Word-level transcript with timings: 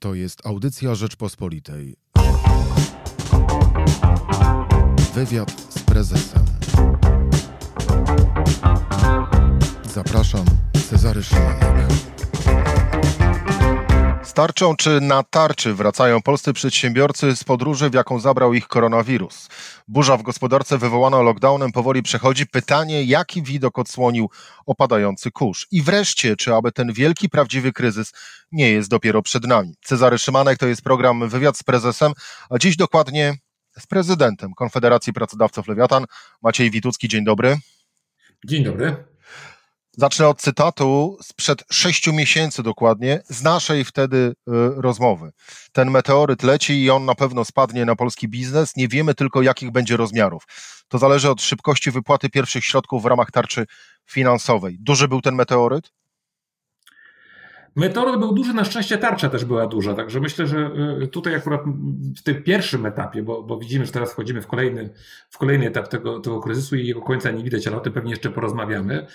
To 0.00 0.14
jest 0.14 0.46
audycja 0.46 0.94
Rzeczpospolitej. 0.94 1.96
Wywiad 5.14 5.50
z 5.68 5.78
prezesem. 5.78 6.44
Zapraszam, 9.94 10.44
Cezary 10.90 11.22
Szymanek. 11.22 11.90
Z 14.30 14.32
tarczą 14.32 14.76
czy 14.76 15.00
na 15.00 15.22
tarczy 15.22 15.74
wracają 15.74 16.22
polscy 16.22 16.52
przedsiębiorcy 16.52 17.36
z 17.36 17.44
podróży, 17.44 17.90
w 17.90 17.94
jaką 17.94 18.20
zabrał 18.20 18.54
ich 18.54 18.68
koronawirus. 18.68 19.48
Burza 19.88 20.16
w 20.16 20.22
gospodarce 20.22 20.78
wywołana 20.78 21.22
lockdownem 21.22 21.72
powoli 21.72 22.02
przechodzi. 22.02 22.46
Pytanie, 22.46 23.04
jaki 23.04 23.42
widok 23.42 23.78
odsłonił 23.78 24.30
opadający 24.66 25.30
kurz? 25.30 25.66
I 25.70 25.82
wreszcie, 25.82 26.36
czy 26.36 26.54
aby 26.54 26.72
ten 26.72 26.92
wielki, 26.92 27.28
prawdziwy 27.28 27.72
kryzys 27.72 28.12
nie 28.52 28.70
jest 28.70 28.90
dopiero 28.90 29.22
przed 29.22 29.46
nami? 29.46 29.74
Cezary 29.84 30.18
Szymanek 30.18 30.58
to 30.58 30.66
jest 30.66 30.82
program 30.82 31.28
Wywiad 31.28 31.58
z 31.58 31.62
Prezesem, 31.62 32.12
a 32.50 32.58
dziś 32.58 32.76
dokładnie 32.76 33.34
z 33.78 33.86
prezydentem 33.86 34.54
Konfederacji 34.54 35.12
Pracodawców 35.12 35.68
Lewiatan, 35.68 36.04
Maciej 36.42 36.70
Witucki. 36.70 37.08
Dzień 37.08 37.24
dobry. 37.24 37.56
Dzień 38.46 38.64
dobry. 38.64 39.09
Zacznę 39.96 40.28
od 40.28 40.40
cytatu 40.40 41.16
sprzed 41.22 41.64
sześciu 41.70 42.12
miesięcy 42.12 42.62
dokładnie, 42.62 43.22
z 43.28 43.42
naszej 43.42 43.84
wtedy 43.84 44.16
y, 44.16 44.32
rozmowy. 44.76 45.30
Ten 45.72 45.90
meteoryt 45.90 46.42
leci 46.42 46.82
i 46.82 46.90
on 46.90 47.04
na 47.04 47.14
pewno 47.14 47.44
spadnie 47.44 47.84
na 47.84 47.96
polski 47.96 48.28
biznes. 48.28 48.76
Nie 48.76 48.88
wiemy 48.88 49.14
tylko, 49.14 49.42
jakich 49.42 49.70
będzie 49.70 49.96
rozmiarów. 49.96 50.42
To 50.88 50.98
zależy 50.98 51.30
od 51.30 51.42
szybkości 51.42 51.90
wypłaty 51.90 52.28
pierwszych 52.28 52.64
środków 52.64 53.02
w 53.02 53.06
ramach 53.06 53.30
tarczy 53.30 53.66
finansowej. 54.06 54.76
Duży 54.80 55.08
był 55.08 55.20
ten 55.20 55.34
meteoryt? 55.34 55.92
Meteoryt 57.76 58.20
był 58.20 58.32
duży, 58.32 58.54
na 58.54 58.64
szczęście 58.64 58.98
tarcza 58.98 59.28
też 59.28 59.44
była 59.44 59.66
duża, 59.66 59.94
także 59.94 60.20
myślę, 60.20 60.46
że 60.46 60.70
y, 61.02 61.08
tutaj 61.08 61.34
akurat 61.34 61.60
w 62.16 62.22
tym 62.22 62.42
pierwszym 62.42 62.86
etapie, 62.86 63.22
bo, 63.22 63.42
bo 63.42 63.58
widzimy, 63.58 63.86
że 63.86 63.92
teraz 63.92 64.12
wchodzimy 64.12 64.42
w 64.42 64.46
kolejny, 64.46 64.90
w 65.30 65.38
kolejny 65.38 65.66
etap 65.66 65.88
tego, 65.88 66.20
tego 66.20 66.40
kryzysu 66.40 66.76
i 66.76 66.86
jego 66.86 67.02
końca 67.02 67.30
nie 67.30 67.44
widać, 67.44 67.66
ale 67.66 67.76
o 67.76 67.80
tym 67.80 67.92
pewnie 67.92 68.10
jeszcze 68.10 68.30
porozmawiamy. 68.30 69.06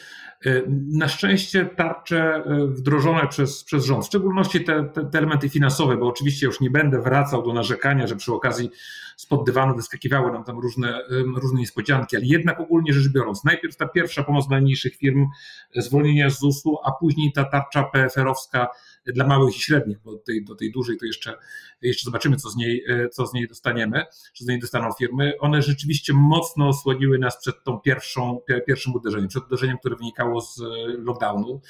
Y, 0.45 0.63
na 0.91 1.07
szczęście 1.07 1.65
tarcze 1.65 2.43
y, 2.47 2.67
wdrożone 2.67 3.27
przez, 3.27 3.63
przez 3.63 3.85
rząd, 3.85 4.03
w 4.03 4.07
szczególności 4.07 4.63
te, 4.63 4.83
te, 4.83 5.05
te, 5.05 5.17
elementy 5.17 5.49
finansowe, 5.49 5.97
bo 5.97 6.07
oczywiście 6.07 6.45
już 6.45 6.59
nie 6.59 6.69
będę 6.69 7.01
wracał 7.01 7.43
do 7.43 7.53
narzekania, 7.53 8.07
że 8.07 8.15
przy 8.15 8.33
okazji 8.33 8.69
spod 9.15 9.45
dywanu 9.45 9.75
wyskakiwały 9.75 10.31
nam 10.31 10.43
tam 10.43 10.59
różne, 10.59 11.01
różne 11.35 11.59
niespodzianki, 11.59 12.15
ale 12.15 12.25
jednak 12.25 12.59
ogólnie 12.59 12.93
rzecz 12.93 13.13
biorąc, 13.13 13.43
najpierw 13.43 13.75
ta 13.75 13.87
pierwsza 13.87 14.23
pomoc 14.23 14.47
dla 14.47 14.61
mniejszych 14.61 14.95
firm, 14.95 15.27
zwolnienia 15.75 16.29
z 16.29 16.39
ZUS-u, 16.39 16.77
a 16.83 16.91
później 16.91 17.31
ta 17.31 17.43
tarcza 17.43 17.83
PFR-owska 17.83 18.67
dla 19.07 19.27
małych 19.27 19.55
i 19.55 19.59
średnich, 19.59 19.97
bo 20.03 20.11
do 20.11 20.17
tej, 20.17 20.45
do 20.45 20.55
tej 20.55 20.71
dużej 20.71 20.97
to 20.97 21.05
jeszcze, 21.05 21.37
jeszcze 21.81 22.05
zobaczymy, 22.05 22.35
co 22.35 22.49
z, 22.49 22.55
niej, 22.55 22.85
co 23.11 23.27
z 23.27 23.33
niej 23.33 23.47
dostaniemy, 23.47 24.05
co 24.33 24.43
z 24.43 24.47
niej 24.47 24.59
dostaną 24.59 24.91
firmy. 24.99 25.33
One 25.39 25.61
rzeczywiście 25.61 26.13
mocno 26.13 26.67
osłoniły 26.67 27.19
nas 27.19 27.41
przed 27.41 27.63
tą 27.63 27.79
pierwszą, 27.79 28.39
pierwszym 28.67 28.93
uderzeniem, 28.93 29.27
przed 29.27 29.43
uderzeniem, 29.43 29.77
które 29.77 29.95
wynikało 29.95 30.41
z 30.41 30.61
lockdownu. 30.97 31.61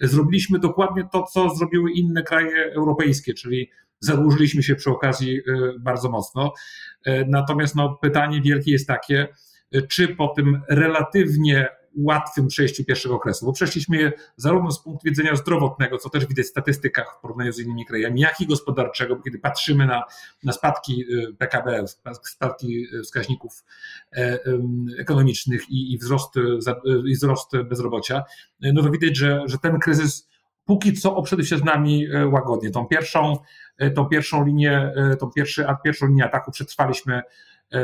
Zrobiliśmy 0.00 0.58
dokładnie 0.58 1.08
to, 1.12 1.22
co 1.22 1.54
zrobiły 1.54 1.92
inne 1.92 2.22
kraje 2.22 2.72
europejskie, 2.72 3.34
czyli 3.34 3.70
zadłużyliśmy 4.00 4.62
się 4.62 4.74
przy 4.74 4.90
okazji 4.90 5.38
y, 5.38 5.42
bardzo 5.78 6.10
mocno. 6.10 6.52
Natomiast 7.26 7.74
no, 7.74 7.98
pytanie 8.02 8.42
wielkie 8.42 8.72
jest 8.72 8.86
takie, 8.86 9.28
czy 9.88 10.08
po 10.08 10.28
tym 10.28 10.60
relatywnie 10.68 11.68
łatwym 11.96 12.48
przejściu 12.48 12.84
pierwszego 12.84 13.14
okresu, 13.14 13.46
bo 13.46 13.52
przeszliśmy 13.52 13.96
je 13.96 14.12
zarówno 14.36 14.70
z 14.70 14.82
punktu 14.82 15.04
widzenia 15.04 15.36
zdrowotnego, 15.36 15.98
co 15.98 16.10
też 16.10 16.26
widać 16.26 16.46
w 16.46 16.48
statystykach 16.48 17.16
w 17.18 17.20
porównaniu 17.20 17.52
z 17.52 17.58
innymi 17.58 17.86
krajami, 17.86 18.20
jak 18.20 18.40
i 18.40 18.46
gospodarczego, 18.46 19.16
kiedy 19.16 19.38
patrzymy 19.38 19.86
na, 19.86 20.02
na 20.44 20.52
spadki 20.52 21.04
PKB, 21.38 21.84
spadki 22.22 22.86
wskaźników 23.04 23.64
e, 24.12 24.38
ekonomicznych 24.98 25.70
i, 25.70 25.92
i, 25.94 25.98
wzrost, 25.98 26.34
i 27.06 27.14
wzrost 27.14 27.50
bezrobocia, 27.64 28.24
no 28.60 28.82
to 28.82 28.90
widać, 28.90 29.16
że, 29.16 29.42
że 29.46 29.58
ten 29.58 29.78
kryzys 29.78 30.28
póki 30.64 30.92
co 30.92 31.16
obszedł 31.16 31.42
się 31.42 31.58
z 31.58 31.64
nami 31.64 32.06
e, 32.06 32.26
łagodnie. 32.26 32.70
Tą 32.70 32.86
pierwszą, 32.86 33.36
e, 33.78 33.90
tą 33.90 34.04
pierwszą 34.06 34.44
linię, 34.44 34.92
tą 35.20 35.30
pierwszy, 35.30 35.66
pierwszą 35.84 36.06
linię 36.06 36.24
ataku 36.24 36.50
przetrwaliśmy 36.50 37.22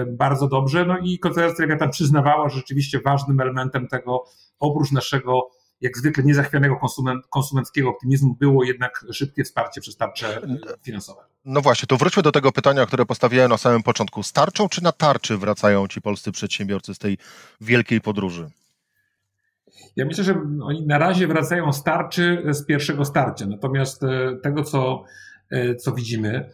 bardzo 0.06 0.48
dobrze. 0.48 0.86
No 0.86 0.98
i 0.98 1.18
Konfederacja 1.18 1.64
Lewiatan 1.64 1.90
przyznawała, 1.90 2.48
że 2.48 2.56
rzeczywiście 2.56 3.00
ważnym 3.00 3.40
elementem 3.40 3.88
tego, 3.88 4.24
oprócz 4.58 4.92
naszego 4.92 5.50
jak 5.80 5.98
zwykle 5.98 6.24
niezachwianego 6.24 6.76
konsument, 6.76 7.26
konsumenckiego 7.26 7.90
optymizmu 7.90 8.34
było 8.34 8.64
jednak 8.64 9.04
szybkie 9.12 9.44
wsparcie 9.44 9.80
przez 9.80 9.96
tarcze 9.96 10.40
finansowe. 10.82 11.20
No 11.44 11.60
właśnie, 11.60 11.86
to 11.86 11.96
wróćmy 11.96 12.22
do 12.22 12.32
tego 12.32 12.52
pytania, 12.52 12.86
które 12.86 13.06
postawiłem 13.06 13.50
na 13.50 13.56
samym 13.56 13.82
początku. 13.82 14.22
Z 14.22 14.32
tarczą 14.32 14.68
czy 14.68 14.84
na 14.84 14.92
tarczy 14.92 15.36
wracają 15.36 15.88
ci 15.88 16.00
polscy 16.00 16.32
przedsiębiorcy 16.32 16.94
z 16.94 16.98
tej 16.98 17.18
wielkiej 17.60 18.00
podróży? 18.00 18.50
Ja 19.96 20.04
myślę, 20.04 20.24
że 20.24 20.34
oni 20.62 20.86
na 20.86 20.98
razie 20.98 21.26
wracają 21.26 21.72
starczy 21.72 22.42
z 22.50 22.66
pierwszego 22.66 23.04
starcia. 23.04 23.46
Natomiast 23.46 24.02
e, 24.02 24.36
tego, 24.42 24.64
co, 24.64 25.04
e, 25.50 25.74
co 25.74 25.92
widzimy, 25.92 26.28
e, 26.28 26.50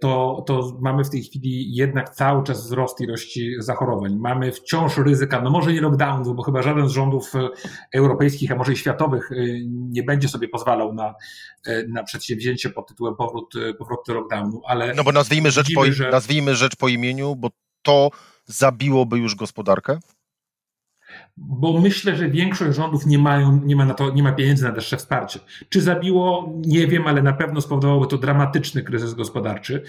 to, 0.00 0.44
to 0.46 0.78
mamy 0.80 1.04
w 1.04 1.10
tej 1.10 1.22
chwili 1.22 1.74
jednak 1.74 2.10
cały 2.10 2.44
czas 2.44 2.64
wzrost 2.64 3.00
ilości 3.00 3.54
zachorowań. 3.58 4.16
Mamy 4.16 4.52
wciąż 4.52 4.98
ryzyka, 4.98 5.40
no 5.40 5.50
może 5.50 5.72
nie 5.72 5.80
lockdownu, 5.80 6.34
bo 6.34 6.42
chyba 6.42 6.62
żaden 6.62 6.88
z 6.88 6.92
rządów 6.92 7.32
europejskich, 7.94 8.52
a 8.52 8.56
może 8.56 8.72
i 8.72 8.76
światowych 8.76 9.30
nie 9.68 10.02
będzie 10.02 10.28
sobie 10.28 10.48
pozwalał 10.48 10.94
na, 10.94 11.14
na 11.88 12.04
przedsięwzięcie 12.04 12.70
pod 12.70 12.88
tytułem 12.88 13.16
powrót, 13.16 13.54
powrót 13.78 14.00
do 14.06 14.14
lockdownu, 14.14 14.60
ale... 14.66 14.94
No 14.94 15.04
bo 15.04 15.12
nazwijmy 15.12 15.50
rzecz, 15.50 15.68
widzimy, 15.68 15.86
po, 15.86 15.92
że... 15.92 16.10
nazwijmy 16.10 16.56
rzecz 16.56 16.76
po 16.76 16.88
imieniu, 16.88 17.36
bo 17.36 17.50
to 17.82 18.10
zabiłoby 18.46 19.18
już 19.18 19.34
gospodarkę? 19.34 19.98
Bo 21.40 21.80
myślę, 21.80 22.16
że 22.16 22.28
większość 22.28 22.76
rządów 22.76 23.06
nie, 23.06 23.18
mają, 23.18 23.60
nie 23.64 23.76
ma 23.76 23.84
na 23.84 23.94
to, 23.94 24.10
nie 24.10 24.22
ma 24.22 24.32
pieniędzy 24.32 24.64
na 24.64 24.72
dalsze 24.72 24.96
wsparcie. 24.96 25.40
Czy 25.68 25.80
zabiło? 25.80 26.52
Nie 26.66 26.86
wiem, 26.86 27.06
ale 27.06 27.22
na 27.22 27.32
pewno 27.32 27.60
spowodowałoby 27.60 28.06
to 28.06 28.18
dramatyczny 28.18 28.82
kryzys 28.82 29.14
gospodarczy, 29.14 29.82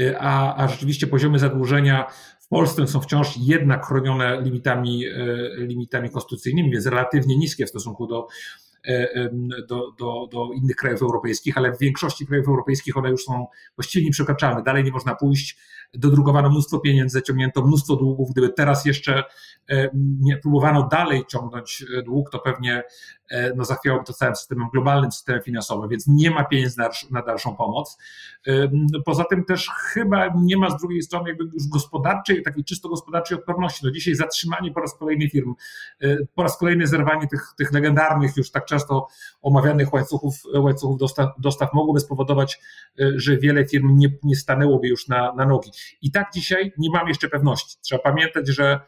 y, 0.00 0.18
a, 0.18 0.56
a 0.56 0.68
rzeczywiście 0.68 1.06
poziomy 1.06 1.38
zadłużenia 1.38 2.06
w 2.40 2.48
Polsce 2.48 2.86
są 2.86 3.00
wciąż 3.00 3.36
jednak 3.36 3.86
chronione 3.86 4.42
limitami, 4.42 5.06
y, 5.06 5.56
limitami 5.58 6.10
konstytucyjnymi, 6.10 6.70
więc 6.70 6.86
relatywnie 6.86 7.36
niskie 7.36 7.66
w 7.66 7.68
stosunku 7.68 8.06
do, 8.06 8.26
do, 9.68 9.92
do, 9.98 10.28
do 10.32 10.52
innych 10.52 10.76
krajów 10.76 11.02
europejskich, 11.02 11.58
ale 11.58 11.72
w 11.72 11.78
większości 11.78 12.26
krajów 12.26 12.48
europejskich 12.48 12.96
one 12.96 13.10
już 13.10 13.24
są 13.24 13.46
właściwie 13.76 14.04
nieprzekraczalne. 14.04 14.62
Dalej 14.62 14.84
nie 14.84 14.90
można 14.90 15.14
pójść 15.14 15.58
dodrukowano 15.94 16.50
mnóstwo 16.50 16.78
pieniędzy, 16.78 17.18
zaciągnięto 17.18 17.66
mnóstwo 17.66 17.96
długów. 17.96 18.30
Gdyby 18.32 18.52
teraz 18.52 18.84
jeszcze 18.84 19.24
e, 19.70 19.90
próbowano 20.42 20.88
dalej 20.88 21.24
ciągnąć 21.28 21.84
e, 21.98 22.02
dług, 22.02 22.30
to 22.30 22.38
pewnie 22.38 22.82
e, 23.25 23.25
no, 23.56 23.64
zachwiałoby 23.64 24.04
to 24.04 24.12
całym 24.12 24.36
systemem, 24.36 24.68
globalnym 24.72 25.12
systemem 25.12 25.42
finansowym, 25.42 25.88
więc 25.88 26.06
nie 26.06 26.30
ma 26.30 26.44
pieniędzy 26.44 26.78
na, 26.78 26.90
na 27.10 27.22
dalszą 27.22 27.56
pomoc. 27.56 27.98
Poza 29.04 29.24
tym 29.24 29.44
też 29.44 29.68
chyba 29.68 30.28
nie 30.36 30.56
ma 30.56 30.70
z 30.70 30.80
drugiej 30.80 31.02
strony 31.02 31.28
jakby 31.28 31.44
już 31.44 31.68
gospodarczej, 31.68 32.42
takiej 32.42 32.64
czysto 32.64 32.88
gospodarczej 32.88 33.38
odporności. 33.38 33.80
No 33.86 33.90
dzisiaj 33.90 34.14
zatrzymanie 34.14 34.72
po 34.72 34.80
raz 34.80 34.94
kolejny 34.98 35.28
firm, 35.28 35.54
po 36.34 36.42
raz 36.42 36.58
kolejny 36.58 36.86
zerwanie 36.86 37.28
tych, 37.28 37.42
tych 37.58 37.72
legendarnych, 37.72 38.36
już 38.36 38.50
tak 38.50 38.64
często 38.64 39.06
omawianych 39.42 39.92
łańcuchów, 39.92 40.34
łańcuchów 40.54 40.98
dostaw, 40.98 41.30
dostaw 41.38 41.72
mogłoby 41.74 42.00
spowodować, 42.00 42.60
że 43.16 43.36
wiele 43.36 43.66
firm 43.66 43.96
nie, 43.98 44.08
nie 44.22 44.36
stanęłoby 44.36 44.88
już 44.88 45.08
na, 45.08 45.32
na 45.32 45.46
nogi. 45.46 45.70
I 46.02 46.10
tak 46.10 46.32
dzisiaj 46.34 46.72
nie 46.78 46.90
mam 46.90 47.08
jeszcze 47.08 47.28
pewności. 47.28 47.76
Trzeba 47.80 48.02
pamiętać, 48.02 48.48
że 48.48 48.64
e, 48.72 48.80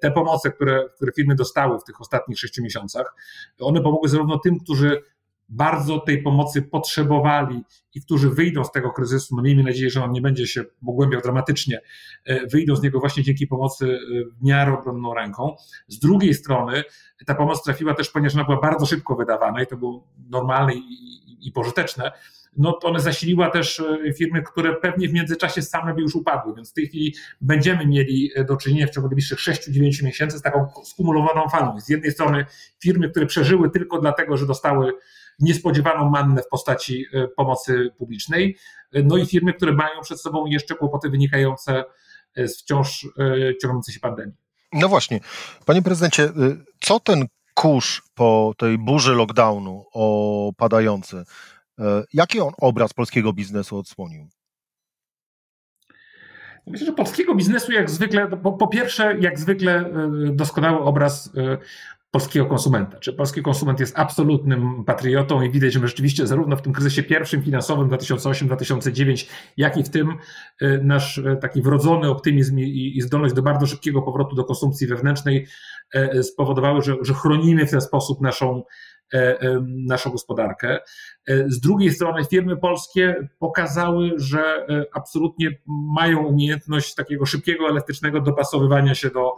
te 0.00 0.10
pomoce, 0.10 0.50
które, 0.50 0.84
które 0.96 1.12
firmy 1.12 1.34
dostały 1.34 1.78
w 1.78 1.84
tych 1.84 2.00
ostatnich 2.00 2.38
sześciu 2.38 2.62
miesiącach, 2.62 3.14
one 3.60 3.80
pomogły 3.80 4.08
zarówno 4.08 4.38
tym, 4.38 4.58
którzy 4.58 5.02
bardzo 5.48 5.98
tej 5.98 6.22
pomocy 6.22 6.62
potrzebowali 6.62 7.64
i 7.94 8.00
którzy 8.00 8.30
wyjdą 8.30 8.64
z 8.64 8.72
tego 8.72 8.90
kryzysu, 8.90 9.36
no 9.36 9.42
miejmy 9.42 9.62
nadzieję, 9.62 9.90
że 9.90 10.04
on 10.04 10.12
nie 10.12 10.20
będzie 10.20 10.46
się 10.46 10.64
pogłębiał 10.86 11.20
dramatycznie, 11.20 11.80
e, 12.24 12.46
wyjdą 12.46 12.76
z 12.76 12.82
niego 12.82 13.00
właśnie 13.00 13.22
dzięki 13.22 13.46
pomocy 13.46 13.86
e, 13.86 14.24
w 14.40 14.44
miarę 14.44 14.78
obronną 14.78 15.14
ręką. 15.14 15.56
Z 15.88 15.98
drugiej 15.98 16.34
strony 16.34 16.82
ta 17.26 17.34
pomoc 17.34 17.62
trafiła 17.62 17.94
też, 17.94 18.10
ponieważ 18.10 18.34
ona 18.34 18.44
była 18.44 18.60
bardzo 18.60 18.86
szybko 18.86 19.16
wydawana 19.16 19.62
i 19.62 19.66
to 19.66 19.76
było 19.76 20.08
normalne 20.30 20.74
i, 20.74 21.48
i, 21.48 21.52
pożyteczne, 21.52 22.12
no 22.56 22.72
to 22.72 22.88
one 22.88 23.00
zasiliła 23.00 23.50
też 23.50 23.80
e, 23.80 24.12
firmy, 24.12 24.42
które 24.42 24.74
pewnie 24.74 25.08
w 25.08 25.12
międzyczasie 25.12 25.62
same 25.62 25.94
by 25.94 26.02
już 26.02 26.14
upadły, 26.14 26.54
więc 26.54 26.70
w 26.70 26.74
tej 26.74 26.86
chwili 26.86 27.14
będziemy 27.40 27.86
mieli 27.86 28.30
do 28.48 28.56
czynienia 28.56 28.86
w 28.86 28.90
ciągu 28.90 29.08
najbliższych 29.08 29.38
6-9 29.38 30.04
miesięcy 30.04 30.38
z 30.38 30.42
taką 30.42 30.66
skumulowaną 30.84 31.48
falą. 31.48 31.80
Z 31.80 31.88
jednej 31.88 32.12
strony 32.12 32.46
firmy, 32.82 33.10
które 33.10 33.26
przeżyły 33.26 33.70
tylko 33.70 34.00
dlatego, 34.00 34.36
że 34.36 34.46
dostały 34.46 34.92
niespodziewaną 35.40 36.10
mannę 36.10 36.42
w 36.42 36.48
postaci 36.48 37.06
e, 37.12 37.28
pomocy 37.28 37.90
publicznej, 37.98 38.56
no 39.04 39.16
i 39.16 39.26
firmy, 39.26 39.52
które 39.52 39.72
mają 39.72 40.00
przed 40.02 40.20
sobą 40.20 40.46
jeszcze 40.46 40.74
kłopoty 40.74 41.10
wynikające 41.10 41.84
z 42.36 42.62
wciąż 42.62 43.08
ciągnącej 43.62 43.94
się 43.94 44.00
pandemii. 44.00 44.34
No 44.72 44.88
właśnie, 44.88 45.20
panie 45.66 45.82
prezydencie, 45.82 46.32
co 46.80 47.00
ten 47.00 47.26
kurz 47.54 48.02
po 48.14 48.54
tej 48.58 48.78
burzy 48.78 49.14
lockdownu 49.14 49.84
opadający 49.92 51.24
Jaki 52.12 52.40
on 52.40 52.52
obraz 52.58 52.92
polskiego 52.92 53.32
biznesu 53.32 53.78
odsłonił? 53.78 54.28
Myślę, 56.66 56.86
że 56.86 56.92
polskiego 56.92 57.34
biznesu 57.34 57.72
jak 57.72 57.90
zwykle, 57.90 58.28
po, 58.28 58.52
po, 58.52 58.68
pierwsze, 58.68 59.16
jak 59.20 59.38
zwykle 59.38 59.90
doskonały 60.32 60.78
obraz 60.78 61.30
polskiego 62.14 62.46
konsumenta. 62.46 62.98
Czy 62.98 63.12
polski 63.12 63.42
konsument 63.42 63.80
jest 63.80 63.98
absolutnym 63.98 64.84
patriotą 64.84 65.42
i 65.42 65.50
widać, 65.50 65.72
że 65.72 65.88
rzeczywiście 65.88 66.26
zarówno 66.26 66.56
w 66.56 66.62
tym 66.62 66.72
kryzysie 66.72 67.02
pierwszym 67.02 67.42
finansowym 67.42 67.90
2008-2009, 67.90 69.30
jak 69.56 69.76
i 69.76 69.84
w 69.84 69.88
tym 69.88 70.18
y, 70.62 70.80
nasz 70.82 71.18
y, 71.18 71.38
taki 71.40 71.62
wrodzony 71.62 72.10
optymizm 72.10 72.58
i, 72.58 73.00
zdolność 73.00 73.34
do 73.34 73.42
bardzo 73.42 73.66
szybkiego 73.66 74.02
powrotu 74.02 74.36
do 74.36 74.44
konsumpcji 74.44 74.86
wewnętrznej 74.86 75.46
y, 75.94 76.22
spowodowały, 76.22 76.82
że, 76.82 76.96
że 77.02 77.14
chronimy 77.14 77.66
w 77.66 77.70
ten 77.70 77.80
sposób 77.80 78.20
naszą 78.20 78.62
E, 79.14 79.40
e, 79.40 79.64
naszą 79.66 80.10
gospodarkę. 80.10 80.78
E, 81.28 81.50
z 81.50 81.60
drugiej 81.60 81.92
strony 81.92 82.24
firmy 82.24 82.56
polskie 82.56 83.28
pokazały, 83.38 84.12
że 84.16 84.66
absolutnie 84.92 85.58
mają 85.66 86.26
umiejętność 86.26 86.94
takiego 86.94 87.26
szybkiego, 87.26 87.68
elastycznego 87.68 88.20
dopasowywania 88.20 88.94
się 88.94 89.10
do, 89.10 89.36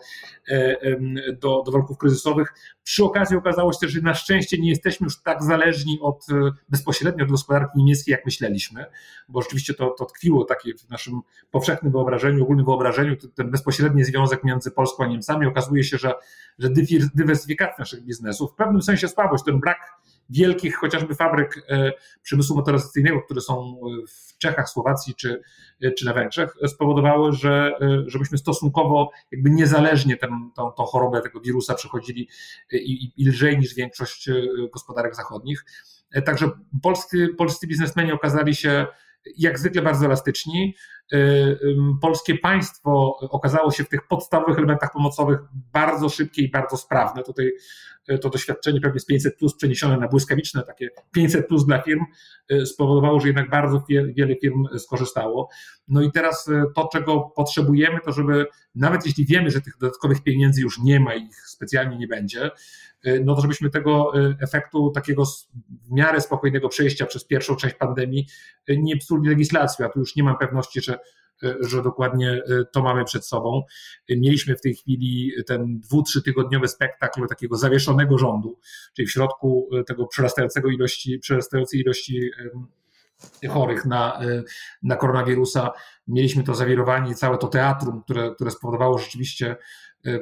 do, 1.41 1.62
do 1.67 1.73
warunków 1.73 1.99
kryzysowych. 1.99 2.55
Przy 2.83 3.05
okazji 3.05 3.37
okazało 3.37 3.73
się 3.73 3.88
że 3.88 4.00
na 4.00 4.15
szczęście 4.15 4.59
nie 4.59 4.69
jesteśmy 4.69 5.05
już 5.05 5.23
tak 5.23 5.43
zależni 5.43 5.99
od 6.03 6.27
bezpośrednio 6.69 7.25
od 7.25 7.31
gospodarki 7.31 7.79
niemieckiej, 7.79 8.12
jak 8.12 8.25
myśleliśmy, 8.25 8.87
bo 9.29 9.43
rzeczywiście 9.43 9.75
to, 9.75 9.91
to 9.91 10.05
tkwiło 10.05 10.44
takie 10.44 10.75
w 10.75 10.88
naszym 10.91 11.21
powszechnym 11.50 11.93
wyobrażeniu, 11.93 12.43
ogólnym 12.43 12.67
wyobrażeniu, 12.67 13.17
ten 13.17 13.50
bezpośredni 13.50 14.05
związek 14.05 14.44
między 14.44 14.71
Polską 14.71 15.05
a 15.05 15.06
Niemcami. 15.06 15.47
Okazuje 15.47 15.85
się, 15.85 15.99
że, 15.99 16.12
że 16.59 16.69
dywersyfikacja 17.15 17.77
naszych 17.79 18.05
biznesów, 18.05 18.53
w 18.53 18.55
pewnym 18.55 18.83
sensie 18.83 19.09
słabość, 19.09 19.44
ten 19.44 19.61
brak 19.61 19.79
wielkich 20.31 20.76
chociażby 20.76 21.14
fabryk 21.14 21.64
e, 21.69 21.93
przemysłu 22.23 22.56
motoryzacyjnego, 22.56 23.23
które 23.23 23.40
są 23.40 23.81
w 24.08 24.38
Czechach, 24.38 24.69
Słowacji 24.69 25.14
czy, 25.14 25.43
e, 25.82 25.90
czy 25.93 26.05
na 26.05 26.12
Węgrzech, 26.12 26.56
spowodowały, 26.67 27.32
że 27.32 27.73
e, 27.81 28.05
żebyśmy 28.06 28.38
stosunkowo 28.38 29.11
jakby 29.32 29.50
niezależnie 29.50 30.17
tę, 30.17 30.28
tą, 30.56 30.73
tą 30.73 30.84
chorobę 30.84 31.20
tego 31.20 31.40
wirusa 31.40 31.75
przechodzili 31.75 32.28
i, 32.73 33.12
i 33.17 33.28
lżej 33.28 33.58
niż 33.58 33.75
większość 33.75 34.31
gospodarek 34.73 35.14
zachodnich. 35.14 35.64
Także 36.25 36.50
polscy, 36.82 37.28
polscy 37.38 37.67
biznesmeni 37.67 38.12
okazali 38.12 38.55
się 38.55 38.87
jak 39.37 39.58
zwykle 39.58 39.82
bardzo 39.82 40.06
elastyczni. 40.06 40.75
Polskie 42.00 42.38
państwo 42.38 43.19
okazało 43.20 43.70
się 43.70 43.85
w 43.85 43.88
tych 43.88 44.06
podstawowych 44.08 44.58
elementach 44.58 44.93
pomocowych 44.93 45.38
bardzo 45.73 46.08
szybkie 46.08 46.43
i 46.43 46.50
bardzo 46.50 46.76
sprawne. 46.76 47.23
Tutaj 47.23 47.53
E, 48.08 48.19
to 48.19 48.31
doświadczenie 48.31 48.81
pewnie 48.81 49.00
z 49.00 49.05
500 49.05 49.37
plus 49.37 49.56
przeniesione 49.56 49.97
na 49.97 50.08
błyskawiczne, 50.08 50.62
takie 50.62 50.91
500 51.12 51.49
plus 51.49 51.67
dla 51.67 51.82
firm, 51.82 52.05
e, 52.49 52.67
spowodowało, 52.67 53.20
że 53.20 53.26
jednak 53.26 53.50
bardzo 53.50 53.85
wiele 53.88 54.37
firm 54.37 54.67
skorzystało. 54.79 55.49
No 55.88 56.03
i 56.03 56.12
teraz 56.12 56.50
to, 56.75 56.88
czego 56.93 57.20
potrzebujemy, 57.20 58.00
to 58.05 58.12
żeby 58.12 58.47
nawet 58.75 59.06
jeśli 59.06 59.26
wiemy, 59.26 59.50
że 59.50 59.61
tych 59.61 59.79
dodatkowych 59.79 60.23
pieniędzy 60.23 60.61
już 60.61 60.82
nie 60.82 61.00
ma 61.00 61.14
ich 61.14 61.49
specjalnie 61.49 61.99
nie 61.99 62.06
będzie, 62.06 62.50
no 63.25 63.35
to 63.35 63.41
żebyśmy 63.41 63.70
tego 63.70 64.12
efektu 64.41 64.91
takiego 64.91 65.25
w 65.25 65.91
miarę 65.91 66.20
spokojnego 66.20 66.69
przejścia 66.69 67.06
przez 67.06 67.25
pierwszą 67.25 67.56
część 67.56 67.75
pandemii 67.75 68.26
nie 68.69 68.97
psuli 68.97 69.29
legislacją. 69.29 69.87
A 69.87 69.88
tu 69.88 69.99
już 69.99 70.17
nie 70.17 70.23
mam 70.23 70.38
pewności, 70.38 70.81
że 70.81 70.96
że 71.61 71.83
dokładnie 71.83 72.31
e, 72.31 72.65
to 72.73 72.83
mamy 72.83 73.05
przed 73.05 73.27
sobą. 73.27 73.62
Mieliśmy 74.09 74.56
w 74.56 74.61
tej 74.61 74.75
chwili 74.75 75.33
ten 75.47 75.81
dwu, 75.81 76.03
trzy 76.03 76.23
tygodniowy 76.23 76.69
spektakl 76.69 77.27
takiego 77.27 77.56
zawieszonego 77.56 78.19
rządu, 78.19 78.59
czyli 78.97 79.09
w 79.09 79.11
środku 79.11 79.69
e, 79.73 79.85
tego 79.85 80.06
przerastającego 80.06 80.69
ilości, 80.69 81.19
przerastającej 81.19 81.81
ilości 81.81 82.31
chorych 83.50 83.85
na, 83.85 84.21
na 84.83 84.97
koronawirusa. 84.97 85.71
Mieliśmy 86.09 86.43
to 86.43 86.55
zawirowanie 86.55 87.11
i 87.11 87.15
całe 87.15 87.38
to 87.38 87.47
teatrum, 87.47 88.03
które, 88.03 88.35
które 88.35 88.50
spowodowało 88.50 88.99
rzeczywiście 88.99 89.56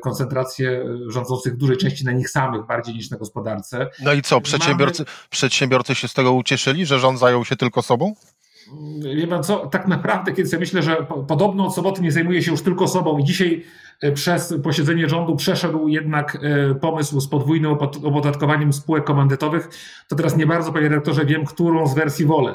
koncentrację 0.03 0.85
rządzących 1.09 1.55
w 1.55 1.57
dużej 1.57 1.77
części 1.77 2.05
na 2.05 2.13
nich 2.13 2.31
samych, 2.31 2.67
bardziej 2.67 2.95
niż 2.95 3.11
na 3.11 3.17
gospodarce. 3.17 3.91
No 4.03 4.13
i 4.13 4.23
co, 4.23 4.41
przedsiębiorcy, 4.41 5.03
Mamy... 5.03 5.17
przedsiębiorcy 5.31 5.95
się 5.95 6.09
z 6.09 6.15
tego 6.15 6.33
ucieszyli, 6.33 6.87
że 6.87 6.99
rząd 6.99 7.19
zajął 7.19 7.45
się 7.45 7.57
tylko 7.57 7.83
sobą? 7.83 8.15
Wie 9.17 9.27
pan 9.27 9.43
co, 9.43 9.67
tak 9.67 9.89
naprawdę, 9.89 10.33
kiedy 10.33 10.49
sobie 10.49 10.61
myślę, 10.61 10.83
że 10.83 11.07
podobno 11.29 11.67
od 11.67 11.75
soboty 11.75 12.03
nie 12.03 12.13
zajmuje 12.13 12.43
się 12.43 12.51
już 12.51 12.63
tylko 12.63 12.89
sobą 12.89 13.19
i 13.19 13.25
dzisiaj 13.25 13.65
e, 14.01 14.13
przez 14.13 14.55
posiedzenie 14.63 15.09
rządu 15.09 15.37
przeszedł 15.37 15.89
jednak 15.89 16.39
e, 16.43 16.75
pomysł 16.75 17.21
z 17.21 17.29
podwójnym 17.29 17.73
opodatkowaniem 18.05 18.73
spółek 18.73 19.05
komandytowych, 19.05 19.69
to 20.09 20.17
teraz 20.17 20.37
nie 20.37 20.47
bardzo, 20.47 20.73
panie 20.73 20.89
redaktorze, 20.89 21.25
wiem, 21.25 21.45
którą 21.45 21.87
z 21.87 21.95
wersji 21.95 22.27
wolę. 22.27 22.55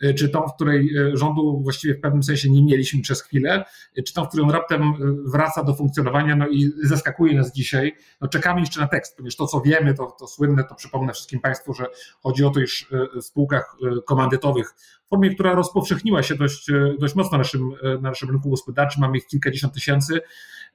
E, 0.00 0.14
czy 0.14 0.28
tą, 0.28 0.48
w 0.48 0.54
której 0.54 0.96
e, 0.96 1.16
rządu 1.16 1.60
właściwie 1.62 1.94
w 1.94 2.00
pewnym 2.00 2.22
sensie 2.22 2.50
nie 2.50 2.64
mieliśmy 2.64 3.02
przez 3.02 3.22
chwilę, 3.22 3.64
e, 3.96 4.02
czy 4.02 4.14
tą, 4.14 4.24
w 4.24 4.28
której 4.28 4.44
on 4.44 4.50
raptem 4.50 4.94
wraca 5.32 5.64
do 5.64 5.74
funkcjonowania, 5.74 6.36
no 6.36 6.48
i 6.48 6.72
zaskakuje 6.82 7.34
nas 7.34 7.52
dzisiaj. 7.52 7.96
No 8.20 8.28
czekamy 8.28 8.60
jeszcze 8.60 8.80
na 8.80 8.88
tekst, 8.88 9.16
ponieważ 9.16 9.36
to, 9.36 9.46
co 9.46 9.60
wiemy, 9.60 9.94
to, 9.94 10.06
to 10.06 10.26
słynne, 10.26 10.64
to 10.64 10.74
przypomnę 10.74 11.12
wszystkim 11.12 11.40
Państwu, 11.40 11.74
że 11.74 11.86
chodzi 12.22 12.44
o 12.44 12.50
to, 12.50 12.60
iż 12.60 12.88
w 13.16 13.24
spółkach 13.24 13.76
komandytowych, 14.06 14.74
w 15.04 15.08
formie, 15.08 15.34
która 15.34 15.54
rozpowszechniła 15.54 16.22
się 16.22 16.34
dość, 16.34 16.70
dość 16.98 17.14
mocno 17.14 17.32
na 17.32 17.38
naszym, 17.38 17.70
na 17.82 18.10
naszym 18.10 18.30
rynku 18.30 18.50
gospodarczym, 18.50 19.00
mamy 19.00 19.18
ich 19.18 19.26
kilkadziesiąt 19.26 19.74
tysięcy, 19.74 20.20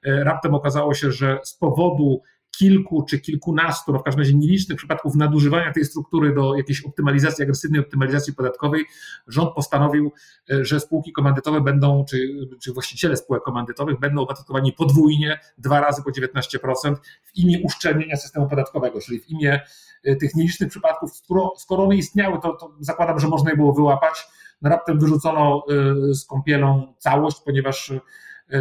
raptem 0.02 0.54
okazało 0.54 0.94
się, 0.94 1.12
że 1.12 1.38
z 1.44 1.54
powodu 1.54 2.22
kilku 2.58 3.02
czy 3.02 3.20
kilkunastu, 3.20 3.92
no 3.92 3.98
w 3.98 4.02
każdym 4.02 4.20
razie 4.20 4.34
nielicznych 4.34 4.78
przypadków 4.78 5.14
nadużywania 5.14 5.72
tej 5.72 5.84
struktury 5.84 6.34
do 6.34 6.56
jakiejś 6.56 6.84
optymalizacji, 6.84 7.42
agresywnej 7.42 7.80
optymalizacji 7.80 8.34
podatkowej, 8.34 8.84
rząd 9.26 9.54
postanowił, 9.54 10.12
e, 10.50 10.64
że 10.64 10.80
spółki 10.80 11.12
komandytowe 11.12 11.60
będą, 11.60 12.04
czy, 12.08 12.48
czy 12.62 12.72
właściciele 12.72 13.16
spółek 13.16 13.42
komandytowych 13.42 13.98
będą 13.98 14.22
opodatkowani 14.22 14.72
podwójnie, 14.72 15.40
dwa 15.58 15.80
razy 15.80 16.02
po 16.02 16.10
19% 16.10 16.96
w 17.24 17.36
imię 17.36 17.58
uszczelnienia 17.64 18.16
systemu 18.16 18.48
podatkowego, 18.48 19.00
czyli 19.00 19.20
w 19.20 19.28
imię 19.30 19.60
e, 20.04 20.16
tych 20.16 20.34
nielicznych 20.34 20.70
przypadków, 20.70 21.14
skoro, 21.16 21.52
skoro 21.58 21.84
one 21.84 21.96
istniały, 21.96 22.38
to, 22.42 22.52
to 22.52 22.74
zakładam, 22.80 23.20
że 23.20 23.28
można 23.28 23.50
je 23.50 23.56
było 23.56 23.72
wyłapać. 23.72 24.26
No 24.62 24.70
raptem 24.70 24.98
wyrzucono 24.98 25.62
e, 26.10 26.14
z 26.14 26.24
kąpielą 26.24 26.94
całość, 26.98 27.36
ponieważ 27.44 27.92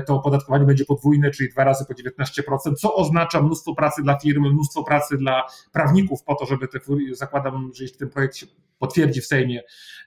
to 0.06 0.16
opodatkowanie 0.16 0.66
będzie 0.66 0.86
podwójne, 0.86 1.32
czyli 1.32 1.50
dwa 1.50 1.64
razy 1.64 1.86
po 1.86 1.94
19%, 1.94 2.76
co 2.78 2.96
oznacza 2.96 3.42
mnóstwo 3.42 3.76
pracy 3.76 4.02
dla 4.04 4.20
firmy, 4.20 4.50
mnóstwo 4.50 4.84
pracy 4.84 5.18
dla 5.18 5.44
prawników 5.72 6.24
po 6.24 6.36
to, 6.36 6.46
żeby 6.46 6.68
te, 6.68 6.80
zakładam, 7.12 7.72
że 7.74 7.84
jeśli 7.84 7.98
ten 7.98 8.10
projekt 8.10 8.36
się 8.36 8.46
potwierdzi 8.80 9.22
w 9.22 9.26
Sejmie, 9.26 9.64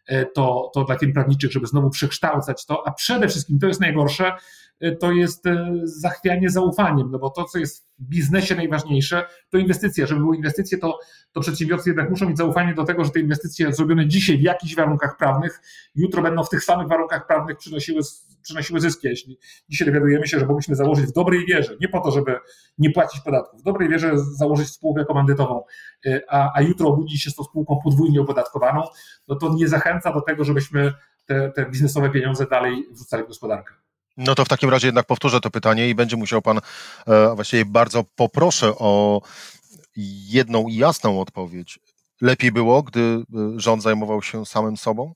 e, 0.06 0.26
to, 0.26 0.70
to 0.74 0.84
dla 0.84 0.98
firm 0.98 1.12
prawniczych, 1.12 1.52
żeby 1.52 1.66
znowu 1.66 1.90
przekształcać 1.90 2.66
to, 2.66 2.86
a 2.86 2.92
przede 2.92 3.28
wszystkim 3.28 3.58
to 3.58 3.66
jest 3.66 3.80
najgorsze, 3.80 4.32
e, 4.80 4.96
to 4.96 5.12
jest 5.12 5.44
zachwianie 5.84 6.50
zaufaniem, 6.50 7.10
no 7.10 7.18
bo 7.18 7.30
to, 7.30 7.44
co 7.44 7.58
jest 7.58 7.88
w 7.98 8.04
biznesie 8.08 8.54
najważniejsze, 8.54 9.26
to 9.50 9.58
inwestycje. 9.58 10.06
Żeby 10.06 10.20
były 10.20 10.36
inwestycje, 10.36 10.78
to, 10.78 10.98
to 11.32 11.40
przedsiębiorcy 11.40 11.90
jednak 11.90 12.10
muszą 12.10 12.28
mieć 12.28 12.38
zaufanie 12.38 12.74
do 12.74 12.84
tego, 12.84 13.04
że 13.04 13.10
te 13.10 13.20
inwestycje 13.20 13.72
zrobione 13.72 14.08
dzisiaj 14.08 14.38
w 14.38 14.42
jakichś 14.42 14.74
warunkach 14.74 15.16
prawnych, 15.16 15.60
jutro 15.94 16.22
będą 16.22 16.44
w 16.44 16.48
tych 16.48 16.64
samych 16.64 16.88
warunkach 16.88 17.26
prawnych 17.26 17.56
przynosiły 17.56 18.02
przynosiły 18.42 18.80
zyski. 18.80 19.08
Jeśli 19.08 19.38
dzisiaj 19.68 19.86
dowiadujemy 19.86 20.28
się, 20.28 20.40
że 20.40 20.46
mogliśmy 20.46 20.76
założyć 20.76 21.06
w 21.06 21.12
dobrej 21.12 21.46
wierze, 21.46 21.76
nie 21.80 21.88
po 21.88 22.00
to, 22.00 22.10
żeby 22.10 22.38
nie 22.78 22.90
płacić 22.90 23.20
podatków, 23.20 23.60
w 23.60 23.64
dobrej 23.64 23.88
wierze 23.88 24.12
założyć 24.18 24.68
spółkę 24.68 25.04
komandytową, 25.04 25.64
y, 26.06 26.20
a, 26.28 26.50
a 26.54 26.62
jutro 26.62 26.88
obudzić 26.88 27.22
się 27.22 27.30
z 27.30 27.34
tą 27.34 27.44
spółką 27.44 27.78
podwójnie 27.84 28.20
opodatkowaną, 28.20 28.82
no 29.28 29.36
to 29.36 29.54
nie 29.54 29.68
zachęca 29.68 30.12
do 30.12 30.20
tego, 30.20 30.44
żebyśmy 30.44 30.92
te, 31.26 31.50
te 31.50 31.70
biznesowe 31.70 32.10
pieniądze 32.10 32.46
dalej 32.46 32.86
wrzucali 32.90 33.24
w 33.24 33.28
gospodarkę. 33.28 33.74
No 34.16 34.34
to 34.34 34.44
w 34.44 34.48
takim 34.48 34.70
razie 34.70 34.88
jednak 34.88 35.06
powtórzę 35.06 35.40
to 35.40 35.50
pytanie 35.50 35.88
i 35.88 35.94
będzie 35.94 36.16
musiał 36.16 36.42
pan, 36.42 36.60
e, 37.06 37.34
właściwie 37.34 37.64
bardzo 37.64 38.04
poproszę 38.16 38.74
o 38.78 39.20
jedną 40.28 40.68
i 40.68 40.76
jasną 40.76 41.20
odpowiedź. 41.20 41.78
Lepiej 42.20 42.52
było, 42.52 42.82
gdy 42.82 43.00
e, 43.00 43.24
rząd 43.56 43.82
zajmował 43.82 44.22
się 44.22 44.46
samym 44.46 44.76
sobą? 44.76 45.14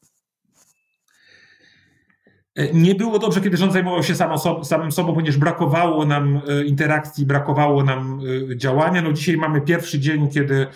Nie 2.74 2.94
było 2.94 3.18
dobrze, 3.18 3.40
kiedy 3.40 3.56
rząd 3.56 3.72
zajmował 3.72 4.02
się 4.02 4.14
samym 4.62 4.92
sobą, 4.92 5.14
ponieważ 5.14 5.36
brakowało 5.36 6.06
nam 6.06 6.40
e, 6.48 6.64
interakcji, 6.64 7.26
brakowało 7.26 7.84
nam 7.84 8.20
e, 8.52 8.56
działania. 8.56 9.02
No 9.02 9.12
dzisiaj 9.12 9.36
mamy 9.36 9.60
pierwszy 9.60 9.98
dzień, 9.98 10.28
kiedy 10.28 10.66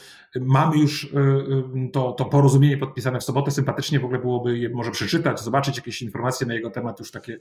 mamy 0.40 0.76
już 0.78 1.04
e, 1.04 1.90
to, 1.92 2.12
to 2.12 2.24
porozumienie 2.24 2.76
podpisane 2.76 3.20
w 3.20 3.24
sobotę. 3.24 3.50
Sympatycznie 3.50 4.00
w 4.00 4.04
ogóle 4.04 4.20
byłoby 4.20 4.58
je 4.58 4.68
może 4.68 4.90
przeczytać, 4.90 5.40
zobaczyć 5.40 5.76
jakieś 5.76 6.02
informacje 6.02 6.46
na 6.46 6.54
jego 6.54 6.70
temat 6.70 6.98
już 6.98 7.10
takie 7.10 7.38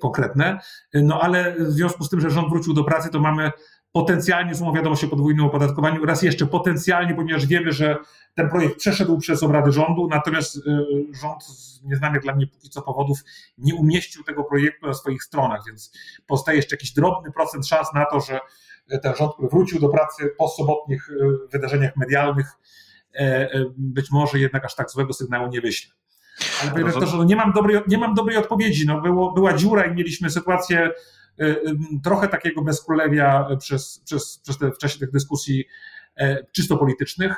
konkretne. 0.00 0.58
No 0.94 1.20
ale 1.20 1.56
w 1.58 1.70
związku 1.70 2.04
z 2.04 2.10
tym, 2.10 2.20
że 2.20 2.30
rząd 2.30 2.48
wrócił 2.48 2.74
do 2.74 2.84
pracy, 2.84 3.08
to 3.10 3.20
mamy 3.20 3.50
potencjalnie 3.98 4.54
złą 4.54 4.72
wiadomość 4.72 5.04
o 5.04 5.08
podwójnym 5.08 5.44
opodatkowaniu. 5.44 6.06
Raz 6.06 6.22
jeszcze 6.22 6.46
potencjalnie, 6.46 7.14
ponieważ 7.14 7.46
wiemy, 7.46 7.72
że 7.72 7.96
ten 8.34 8.48
projekt 8.48 8.76
przeszedł 8.76 9.18
przez 9.18 9.42
obrady 9.42 9.72
rządu, 9.72 10.08
natomiast 10.10 10.56
y, 10.56 10.60
rząd 11.20 11.44
z 11.44 11.82
nieznanych 11.84 12.22
dla 12.22 12.34
mnie 12.34 12.46
póki 12.46 12.70
co 12.70 12.82
powodów 12.82 13.18
nie 13.58 13.74
umieścił 13.74 14.24
tego 14.24 14.44
projektu 14.44 14.86
na 14.86 14.94
swoich 14.94 15.22
stronach, 15.22 15.60
więc 15.66 15.92
powstaje 16.26 16.56
jeszcze 16.56 16.76
jakiś 16.76 16.92
drobny 16.92 17.32
procent 17.32 17.66
szans 17.66 17.88
na 17.94 18.04
to, 18.04 18.20
że 18.20 18.40
ten 19.02 19.14
rząd, 19.14 19.32
który 19.32 19.48
wrócił 19.48 19.80
do 19.80 19.88
pracy 19.88 20.34
po 20.38 20.48
sobotnich 20.48 21.10
y, 21.10 21.48
wydarzeniach 21.52 21.96
medialnych, 21.96 22.46
być 23.76 24.10
może 24.10 24.38
jednak 24.38 24.64
aż 24.64 24.74
tak 24.74 24.90
złego 24.90 25.12
sygnału 25.12 25.48
nie 25.48 25.60
wyśle. 25.60 25.94
Ale 26.62 26.70
panie 26.70 26.84
rektorze, 26.84 27.16
no 27.16 27.24
nie, 27.24 27.36
mam 27.36 27.52
dobrej, 27.52 27.80
nie 27.88 27.98
mam 27.98 28.14
dobrej 28.14 28.36
odpowiedzi. 28.36 28.86
No 28.86 29.00
było, 29.00 29.32
była 29.32 29.52
dziura 29.52 29.86
i 29.86 29.94
mieliśmy 29.94 30.30
sytuację 30.30 30.90
trochę 32.04 32.28
takiego 32.28 32.62
bezkrólewia 32.62 33.48
przez, 33.58 34.02
przez, 34.04 34.38
przez 34.38 34.58
te, 34.58 34.72
w 34.72 34.78
czasie 34.78 34.98
tych 34.98 35.10
dyskusji 35.10 35.64
czysto 36.52 36.76
politycznych 36.76 37.36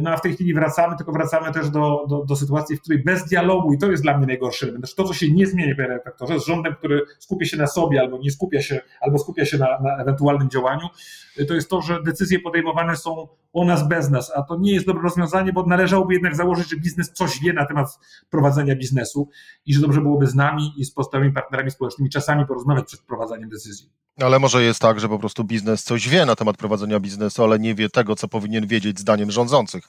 no 0.00 0.10
a 0.10 0.16
w 0.16 0.20
tej 0.20 0.34
chwili 0.34 0.54
wracamy, 0.54 0.96
tylko 0.96 1.12
wracamy 1.12 1.52
też 1.52 1.70
do, 1.70 2.06
do, 2.08 2.24
do, 2.24 2.36
sytuacji, 2.36 2.76
w 2.76 2.80
której 2.80 3.02
bez 3.02 3.24
dialogu, 3.24 3.72
i 3.72 3.78
to 3.78 3.90
jest 3.90 4.02
dla 4.02 4.18
mnie 4.18 4.26
najgorsze 4.26 4.66
element, 4.66 4.94
to, 4.94 5.04
co 5.04 5.14
się 5.14 5.32
nie 5.32 5.46
zmieni, 5.46 5.74
panie 5.74 5.88
redaktorze, 5.88 6.40
z 6.40 6.46
rządem, 6.46 6.74
który 6.74 7.02
skupia 7.18 7.46
się 7.46 7.56
na 7.56 7.66
sobie, 7.66 8.00
albo 8.00 8.18
nie 8.18 8.30
skupia 8.30 8.62
się, 8.62 8.80
albo 9.00 9.18
skupia 9.18 9.44
się 9.44 9.58
na, 9.58 9.66
na 9.80 9.96
ewentualnym 10.02 10.50
działaniu, 10.50 10.86
to 11.48 11.54
jest 11.54 11.70
to, 11.70 11.82
że 11.82 12.02
decyzje 12.02 12.40
podejmowane 12.40 12.96
są 12.96 13.28
o 13.52 13.64
nas 13.64 13.88
bez 13.88 14.10
nas, 14.10 14.32
a 14.36 14.42
to 14.42 14.56
nie 14.56 14.72
jest 14.72 14.86
dobre 14.86 15.02
rozwiązanie, 15.02 15.52
bo 15.52 15.66
należałoby 15.66 16.14
jednak 16.14 16.36
założyć, 16.36 16.70
że 16.70 16.76
biznes 16.76 17.12
coś 17.12 17.40
wie 17.40 17.52
na 17.52 17.66
temat 17.66 17.98
prowadzenia 18.30 18.76
biznesu 18.76 19.28
i 19.66 19.74
że 19.74 19.80
dobrze 19.80 20.00
byłoby 20.00 20.26
z 20.26 20.34
nami 20.34 20.72
i 20.76 20.84
z 20.84 20.92
pozostałymi 20.92 21.32
partnerami 21.32 21.70
społecznymi 21.70 22.10
czasami 22.10 22.46
porozmawiać 22.46 22.84
przed 22.84 23.00
prowadzeniem 23.00 23.48
decyzji. 23.48 23.90
Ale 24.24 24.38
może 24.38 24.62
jest 24.62 24.80
tak, 24.80 25.00
że 25.00 25.08
po 25.08 25.18
prostu 25.18 25.44
biznes 25.44 25.84
coś 25.84 26.08
wie 26.08 26.26
na 26.26 26.36
temat 26.36 26.56
prowadzenia 26.56 27.00
biznesu, 27.00 27.44
ale 27.44 27.58
nie 27.58 27.74
wie 27.74 27.88
tego, 27.88 28.16
co 28.16 28.28
powinien 28.28 28.66
wiedzieć 28.66 28.98
zdaniem 28.98 29.30
rządzących, 29.30 29.84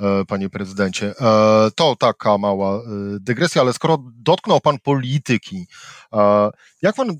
e, 0.00 0.24
panie 0.24 0.50
prezydencie. 0.50 1.14
E, 1.20 1.70
to 1.74 1.96
taka 1.96 2.38
mała 2.38 2.76
e, 2.76 2.80
dygresja, 3.20 3.62
ale 3.62 3.72
skoro 3.72 3.98
dotknął 4.22 4.60
pan 4.60 4.78
polityki, 4.78 5.66
jak 6.82 6.96
pan, 6.96 7.16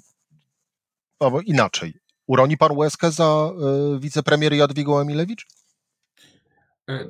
albo 1.21 1.41
inaczej, 1.41 1.95
uroni 2.27 2.57
pan 2.57 2.77
łezkę 2.77 3.11
za 3.11 3.51
wicepremier 3.99 4.53
Jadwigą 4.55 4.99
Emilewicz? 4.99 5.47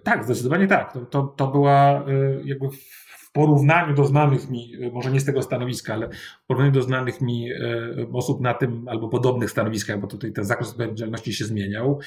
Tak, 0.05 0.25
zdecydowanie 0.25 0.67
tak. 0.67 0.93
To, 0.93 1.01
to, 1.01 1.23
to 1.23 1.47
była 1.47 2.05
jakby 2.45 2.69
porównaniu 3.37 3.95
do 3.95 4.05
znanych 4.05 4.51
mi, 4.51 4.73
może 4.93 5.11
nie 5.11 5.21
z 5.21 5.25
tego 5.25 5.43
stanowiska, 5.43 5.95
ale 5.95 6.09
w 6.45 6.47
porównaniu 6.47 6.73
do 6.73 6.83
znanych 6.83 7.21
mi 7.21 7.53
e, 7.53 7.57
osób 8.13 8.41
na 8.41 8.55
tym 8.55 8.89
albo 8.89 9.09
podobnych 9.09 9.51
stanowiskach, 9.51 10.01
bo 10.01 10.07
tutaj 10.07 10.33
ten 10.33 10.45
zakres 10.45 10.71
odpowiedzialności 10.71 11.35
się 11.35 11.45
zmieniał, 11.45 12.01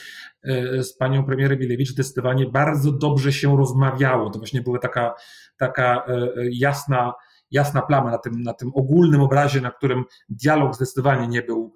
e, 0.43 0.83
z 0.83 0.97
panią 0.97 1.23
premierem 1.23 1.59
Milewicz 1.59 1.89
zdecydowanie 1.89 2.45
bardzo 2.45 2.91
dobrze 2.91 3.31
się 3.31 3.57
rozmawiało. 3.57 4.29
To 4.29 4.39
właśnie 4.39 4.61
była 4.61 4.79
taka, 4.79 5.13
taka 5.57 6.03
e, 6.07 6.27
jasna, 6.51 7.13
jasna 7.51 7.81
plama 7.81 8.11
na 8.11 8.17
tym, 8.17 8.43
na 8.43 8.53
tym 8.53 8.71
ogólnym 8.73 9.21
obrazie, 9.21 9.61
na 9.61 9.71
którym 9.71 10.03
dialog 10.29 10.75
zdecydowanie 10.75 11.27
nie 11.27 11.41
był, 11.41 11.73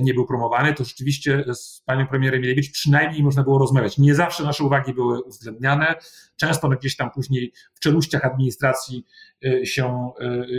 nie 0.00 0.14
był 0.14 0.26
promowany, 0.26 0.74
to 0.74 0.84
rzeczywiście 0.84 1.44
z 1.54 1.82
panią 1.86 2.06
premierem 2.06 2.40
Milewicz 2.40 2.72
przynajmniej 2.72 3.22
można 3.22 3.42
było 3.42 3.58
rozmawiać. 3.58 3.98
Nie 3.98 4.14
zawsze 4.14 4.44
nasze 4.44 4.64
uwagi 4.64 4.94
były 4.94 5.22
uwzględniane, 5.22 5.94
często 6.36 6.68
gdzieś 6.68 6.96
tam 6.96 7.10
później 7.10 7.52
w 7.74 7.80
czeluściach 7.80 8.24
administracji 8.24 9.06
y, 9.44 9.66
się, 9.66 10.10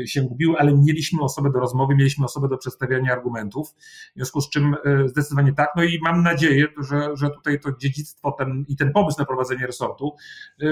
y, 0.04 0.08
się 0.08 0.22
gubiły, 0.22 0.56
ale 0.58 0.78
mieliśmy 0.78 1.22
osobę 1.22 1.52
do 1.52 1.60
rozmowy, 1.60 1.96
mieliśmy 1.96 2.26
osobę 2.26 2.48
do 2.48 2.58
przedstawiania 2.58 3.12
argumentów, 3.14 3.70
w 3.72 4.16
związku 4.16 4.42
z 4.42 4.50
czym 4.50 4.76
zdecydowanie 5.06 5.54
tak. 5.54 5.70
No 5.76 5.84
i 5.84 6.00
mam 6.02 6.24
nadzieję, 6.24 6.68
że, 6.90 7.10
że 7.14 7.30
tutaj 7.30 7.60
to 7.60 7.70
dziedzictwo 7.82 8.32
ten, 8.32 8.66
i 8.68 8.76
ten 8.76 8.92
pomysł 8.92 9.20
na 9.20 9.26
prowadzenie 9.26 9.68
resortu 9.68 10.16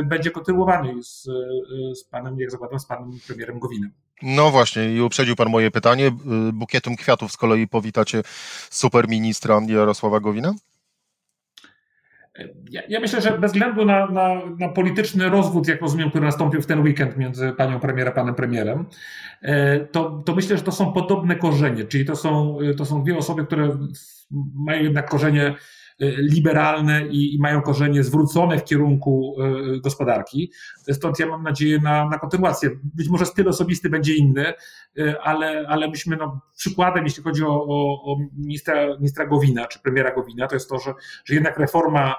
będzie 0.05 0.31
kontynuowany 0.31 1.03
z, 1.03 1.23
z 1.93 2.03
panem, 2.03 2.39
jak 2.39 2.51
zakładam, 2.51 2.79
z 2.79 2.85
panem 2.85 3.11
premierem 3.27 3.59
Gowinem. 3.59 4.06
No 4.21 4.51
właśnie, 4.51 4.93
i 4.93 5.01
uprzedził 5.01 5.35
Pan 5.35 5.49
moje 5.49 5.71
pytanie. 5.71 6.11
Bukietem 6.53 6.95
kwiatów 6.95 7.31
z 7.31 7.37
kolei 7.37 7.67
powitacie 7.67 8.21
superministra 8.69 9.61
Jarosława 9.67 10.19
Gowina? 10.19 10.53
Ja, 12.69 12.81
ja, 12.89 12.99
myślę, 12.99 13.21
że 13.21 13.37
bez 13.37 13.51
względu 13.51 13.85
na, 13.85 14.07
na, 14.07 14.41
na, 14.59 14.69
polityczny 14.69 15.29
rozwód, 15.29 15.67
jak 15.67 15.81
rozumiem, 15.81 16.09
który 16.09 16.25
nastąpił 16.25 16.61
w 16.61 16.65
ten 16.65 16.81
weekend 16.81 17.17
między 17.17 17.51
panią 17.51 17.79
premierem 17.79 18.13
a 18.13 18.15
panem 18.15 18.35
premierem, 18.35 18.85
e, 19.41 19.79
to, 19.79 20.23
to 20.25 20.35
myślę, 20.35 20.57
że 20.57 20.63
to 20.63 20.71
są 20.71 20.93
podobne 20.93 21.35
korzenie, 21.35 21.83
czyli 21.83 22.05
to 22.05 22.15
są, 22.15 22.57
to 22.77 22.85
są 22.85 23.03
dwie 23.03 23.17
osoby, 23.17 23.45
które 23.45 23.77
mają 24.55 24.83
jednak 24.83 25.09
korzenie 25.09 25.55
liberalne 26.17 27.07
i, 27.07 27.35
i 27.35 27.39
mają 27.39 27.61
korzenie 27.61 28.03
zwrócone 28.03 28.59
w 28.59 28.63
kierunku 28.63 29.35
e, 29.39 29.79
gospodarki. 29.79 30.51
Stąd 30.91 31.19
ja 31.19 31.27
mam 31.27 31.43
nadzieję 31.43 31.79
na, 31.79 32.09
na 32.09 32.19
kontynuację. 32.19 32.69
Być 32.83 33.09
może 33.09 33.25
styl 33.25 33.49
osobisty 33.49 33.89
będzie 33.89 34.15
inny, 34.15 34.53
ale, 35.23 35.65
ale 35.67 35.89
myśmy 35.89 36.15
no, 36.15 36.41
przykładem, 36.57 37.03
jeśli 37.03 37.23
chodzi 37.23 37.43
o, 37.43 37.65
o, 37.67 38.03
o 38.13 38.17
ministra, 38.37 38.95
ministra 38.95 39.25
Gowina, 39.25 39.65
czy 39.67 39.79
premiera 39.79 40.15
Gowina, 40.15 40.47
to 40.47 40.55
jest 40.55 40.69
to, 40.69 40.79
że, 40.79 40.93
że 41.25 41.33
jednak 41.33 41.59
reforma 41.59 42.15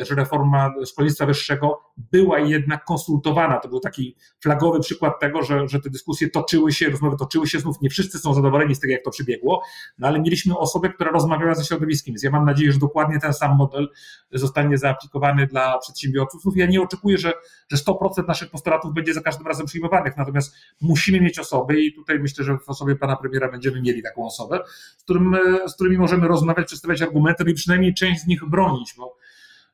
że 0.00 0.14
reforma 0.14 0.74
szkolnictwa 0.86 1.26
wyższego 1.26 1.80
była 1.96 2.38
jednak 2.38 2.84
konsultowana. 2.84 3.60
To 3.60 3.68
był 3.68 3.80
taki 3.80 4.16
flagowy 4.40 4.80
przykład 4.80 5.20
tego, 5.20 5.42
że, 5.42 5.68
że 5.68 5.80
te 5.80 5.90
dyskusje 5.90 6.30
toczyły 6.30 6.72
się, 6.72 6.90
rozmowy 6.90 7.16
toczyły 7.16 7.46
się, 7.46 7.60
znów 7.60 7.80
nie 7.80 7.90
wszyscy 7.90 8.18
są 8.18 8.34
zadowoleni 8.34 8.74
z 8.74 8.80
tego, 8.80 8.92
jak 8.92 9.04
to 9.04 9.10
przebiegło, 9.10 9.62
no 9.98 10.08
ale 10.08 10.20
mieliśmy 10.20 10.58
osobę, 10.58 10.88
która 10.88 11.10
rozmawiała 11.10 11.54
ze 11.54 11.64
środowiskiem, 11.64 12.12
więc 12.12 12.22
ja 12.22 12.30
mam 12.30 12.44
nadzieję, 12.44 12.72
że 12.72 12.78
dokładnie 12.78 13.20
ten 13.20 13.34
sam 13.34 13.56
model 13.56 13.88
zostanie 14.32 14.78
zaaplikowany 14.78 15.46
dla 15.46 15.78
przedsiębiorców. 15.78 16.56
Ja 16.56 16.66
nie 16.66 16.82
oczekuję, 16.82 17.18
że, 17.18 17.32
że 17.68 17.76
100% 17.76 18.28
naszych 18.28 18.50
postulatów 18.50 18.94
będzie 18.94 19.14
za 19.14 19.20
każdym 19.20 19.46
razem 19.46 19.66
przyjmowanych, 19.66 20.16
natomiast 20.16 20.56
musimy 20.80 21.20
mieć 21.20 21.38
osoby 21.38 21.80
i 21.80 21.94
tutaj 21.94 22.18
myślę, 22.18 22.44
że 22.44 22.58
w 22.58 22.68
osobie 22.68 22.96
pana 22.96 23.16
premiera 23.16 23.50
będziemy 23.50 23.82
mieli 23.82 24.02
taką 24.02 24.26
osobę, 24.26 24.60
z, 24.96 25.02
którym, 25.04 25.36
z 25.66 25.74
którymi 25.74 25.98
możemy 25.98 26.28
rozmawiać, 26.28 26.66
przedstawiać 26.66 27.02
argumenty 27.02 27.44
i 27.50 27.54
przynajmniej 27.54 27.94
część 27.94 28.20
z 28.20 28.26
nich 28.26 28.48
bronić, 28.48 28.94
bo 28.98 29.16
E, 29.23 29.23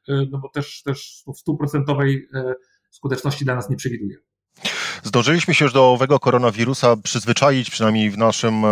no 0.08 0.38
bo 0.38 0.48
też, 0.48 0.82
też 0.82 1.22
stuprocentowej 1.34 2.28
e, 2.34 2.54
skuteczności 2.90 3.44
dla 3.44 3.54
nas 3.54 3.70
nie 3.70 3.76
przewiduje. 3.76 4.16
Zdążyliśmy 5.02 5.54
się 5.54 5.64
już 5.64 5.74
do 5.74 5.92
owego 5.92 6.18
koronawirusa 6.18 6.96
przyzwyczaić, 6.96 7.70
przynajmniej 7.70 8.10
w 8.10 8.18
naszym 8.18 8.64
e, 8.64 8.68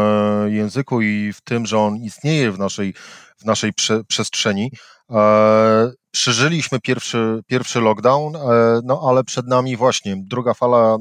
języku 0.51 1.03
i 1.03 1.33
w 1.33 1.41
tym, 1.41 1.67
że 1.67 1.79
on 1.79 1.97
istnieje 1.97 2.53
w 2.53 2.59
naszej, 2.59 2.95
w 3.39 3.45
naszej 3.45 3.73
prze, 3.73 4.05
przestrzeni. 4.05 4.71
Przeżyliśmy 6.11 6.81
pierwszy, 6.81 7.41
pierwszy 7.47 7.81
lockdown, 7.81 8.33
no 8.85 9.01
ale 9.09 9.25
przed 9.25 9.47
nami 9.47 9.77
właśnie 9.77 10.17
druga 10.17 10.55
fala 10.55 10.97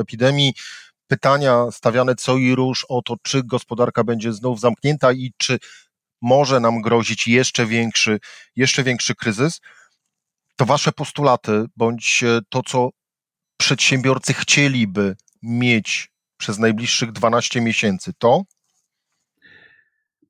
epidemii. 0.00 0.54
Pytania 1.06 1.66
stawiane 1.70 2.14
co 2.14 2.36
i 2.36 2.54
róż 2.54 2.86
o 2.88 3.02
to, 3.02 3.14
czy 3.22 3.42
gospodarka 3.44 4.04
będzie 4.04 4.32
znów 4.32 4.60
zamknięta 4.60 5.12
i 5.12 5.32
czy 5.38 5.58
może 6.22 6.60
nam 6.60 6.80
grozić 6.80 7.26
jeszcze 7.26 7.66
większy, 7.66 8.20
jeszcze 8.56 8.82
większy 8.82 9.14
kryzys 9.14 9.60
to 10.56 10.66
wasze 10.66 10.92
postulaty, 10.92 11.64
bądź 11.76 12.22
e, 12.22 12.40
to, 12.48 12.62
co 12.62 12.90
przedsiębiorcy 13.56 14.34
chcieliby 14.34 15.16
mieć 15.42 16.08
przez 16.36 16.58
najbliższych 16.58 17.12
12 17.12 17.60
miesięcy, 17.60 18.12
to? 18.18 18.42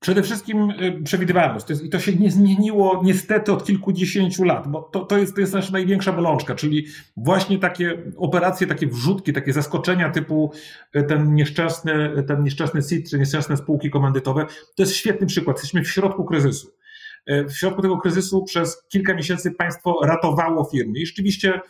Przede 0.02 0.22
wszystkim 0.22 0.70
e, 0.70 1.02
przewidywalność. 1.02 1.66
To 1.66 1.72
jest, 1.72 1.84
I 1.84 1.88
to 1.88 1.98
się 1.98 2.12
nie 2.12 2.30
zmieniło 2.30 3.00
niestety 3.04 3.52
od 3.52 3.64
kilkudziesięciu 3.64 4.44
lat, 4.44 4.68
bo 4.68 4.82
to, 4.82 5.04
to, 5.04 5.18
jest, 5.18 5.34
to 5.34 5.40
jest 5.40 5.52
nasza 5.52 5.72
największa 5.72 6.12
bolączka, 6.12 6.54
czyli 6.54 6.86
właśnie 7.16 7.58
takie 7.58 8.02
operacje, 8.16 8.66
takie 8.66 8.86
wrzutki, 8.86 9.32
takie 9.32 9.52
zaskoczenia 9.52 10.10
typu 10.10 10.52
e, 10.92 11.02
ten 11.02 11.34
nieszczęsny, 11.34 12.24
ten 12.28 12.42
nieszczęsny 12.44 12.82
SIT, 12.82 13.10
czy 13.10 13.18
nieszczęsne 13.18 13.56
spółki 13.56 13.90
komandytowe. 13.90 14.46
To 14.76 14.82
jest 14.82 14.96
świetny 14.96 15.26
przykład. 15.26 15.56
Jesteśmy 15.56 15.82
w 15.82 15.90
środku 15.90 16.24
kryzysu. 16.24 16.68
W 17.26 17.52
środku 17.52 17.82
tego 17.82 17.98
kryzysu 17.98 18.44
przez 18.44 18.84
kilka 18.88 19.14
miesięcy 19.14 19.50
państwo 19.50 20.00
ratowało 20.04 20.64
firmy. 20.64 20.98
I 20.98 21.06
rzeczywiście 21.06 21.60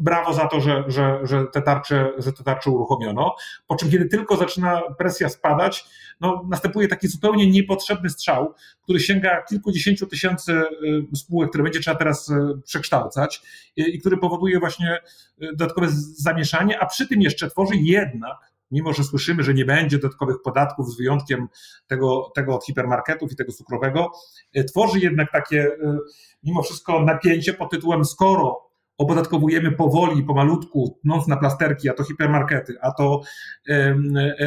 brawo 0.00 0.34
za 0.34 0.46
to, 0.46 0.60
że, 0.60 0.84
że, 0.86 1.20
że, 1.22 1.44
te 1.52 1.62
tarcze, 1.62 2.12
że 2.18 2.32
te 2.32 2.44
tarcze 2.44 2.70
uruchomiono. 2.70 3.36
Po 3.66 3.76
czym, 3.76 3.90
kiedy 3.90 4.04
tylko 4.04 4.36
zaczyna 4.36 4.82
presja 4.98 5.28
spadać, 5.28 5.84
no, 6.20 6.46
następuje 6.48 6.88
taki 6.88 7.08
zupełnie 7.08 7.50
niepotrzebny 7.50 8.10
strzał, 8.10 8.54
który 8.82 9.00
sięga 9.00 9.42
kilkudziesięciu 9.42 10.06
tysięcy 10.06 10.52
y, 11.12 11.16
spółek, 11.16 11.48
które 11.48 11.64
będzie 11.64 11.80
trzeba 11.80 11.96
teraz 11.96 12.28
y, 12.28 12.34
przekształcać 12.64 13.42
i 13.76 13.98
który 13.98 14.16
powoduje 14.16 14.58
właśnie 14.58 14.98
y, 15.42 15.46
dodatkowe 15.56 15.86
zamieszanie, 16.16 16.80
a 16.80 16.86
przy 16.86 17.08
tym 17.08 17.22
jeszcze 17.22 17.50
tworzy 17.50 17.76
jednak 17.76 18.50
mimo 18.72 18.92
że 18.92 19.04
słyszymy, 19.04 19.42
że 19.42 19.54
nie 19.54 19.64
będzie 19.64 19.98
dodatkowych 19.98 20.42
podatków 20.42 20.92
z 20.92 20.96
wyjątkiem 20.96 21.48
tego, 21.86 22.32
tego 22.34 22.54
od 22.54 22.66
hipermarketów 22.66 23.32
i 23.32 23.36
tego 23.36 23.52
cukrowego, 23.52 24.12
tworzy 24.68 24.98
jednak 24.98 25.32
takie 25.32 25.70
mimo 26.42 26.62
wszystko 26.62 27.00
napięcie 27.00 27.54
pod 27.54 27.70
tytułem 27.70 28.04
skoro 28.04 28.69
opodatkowujemy 29.00 29.72
powoli, 29.72 30.22
pomalutku, 30.22 30.98
noc 31.04 31.28
na 31.28 31.36
plasterki, 31.36 31.88
a 31.88 31.92
to 31.92 32.04
hipermarkety, 32.04 32.76
a 32.80 32.92
to, 32.92 33.20
e, 33.68 33.94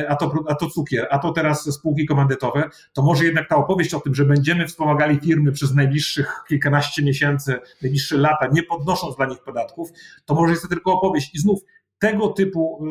a, 0.10 0.16
to, 0.16 0.34
a 0.48 0.56
to 0.56 0.70
cukier, 0.70 1.08
a 1.10 1.20
to 1.20 1.32
teraz 1.32 1.74
spółki 1.74 2.06
komandytowe, 2.06 2.70
to 2.94 3.02
może 3.02 3.26
jednak 3.26 3.50
ta 3.50 3.56
opowieść 3.56 3.94
o 3.94 4.00
tym, 4.00 4.16
że 4.16 4.26
będziemy 4.26 4.68
wspomagali 4.68 5.20
firmy 5.20 5.52
przez 5.52 5.74
najbliższych 5.74 6.44
kilkanaście 6.48 7.04
miesięcy, 7.04 7.60
najbliższe 7.82 8.18
lata, 8.18 8.48
nie 8.54 8.64
podnosząc 8.64 9.16
dla 9.16 9.26
nich 9.26 9.44
podatków, 9.44 9.90
to 10.26 10.36
może 10.36 10.52
jest 10.52 10.64
to 10.64 10.70
tylko 10.70 10.94
opowieść. 10.94 11.36
I 11.36 11.40
znów 11.40 11.60
tego 12.00 12.28
typu, 12.28 12.86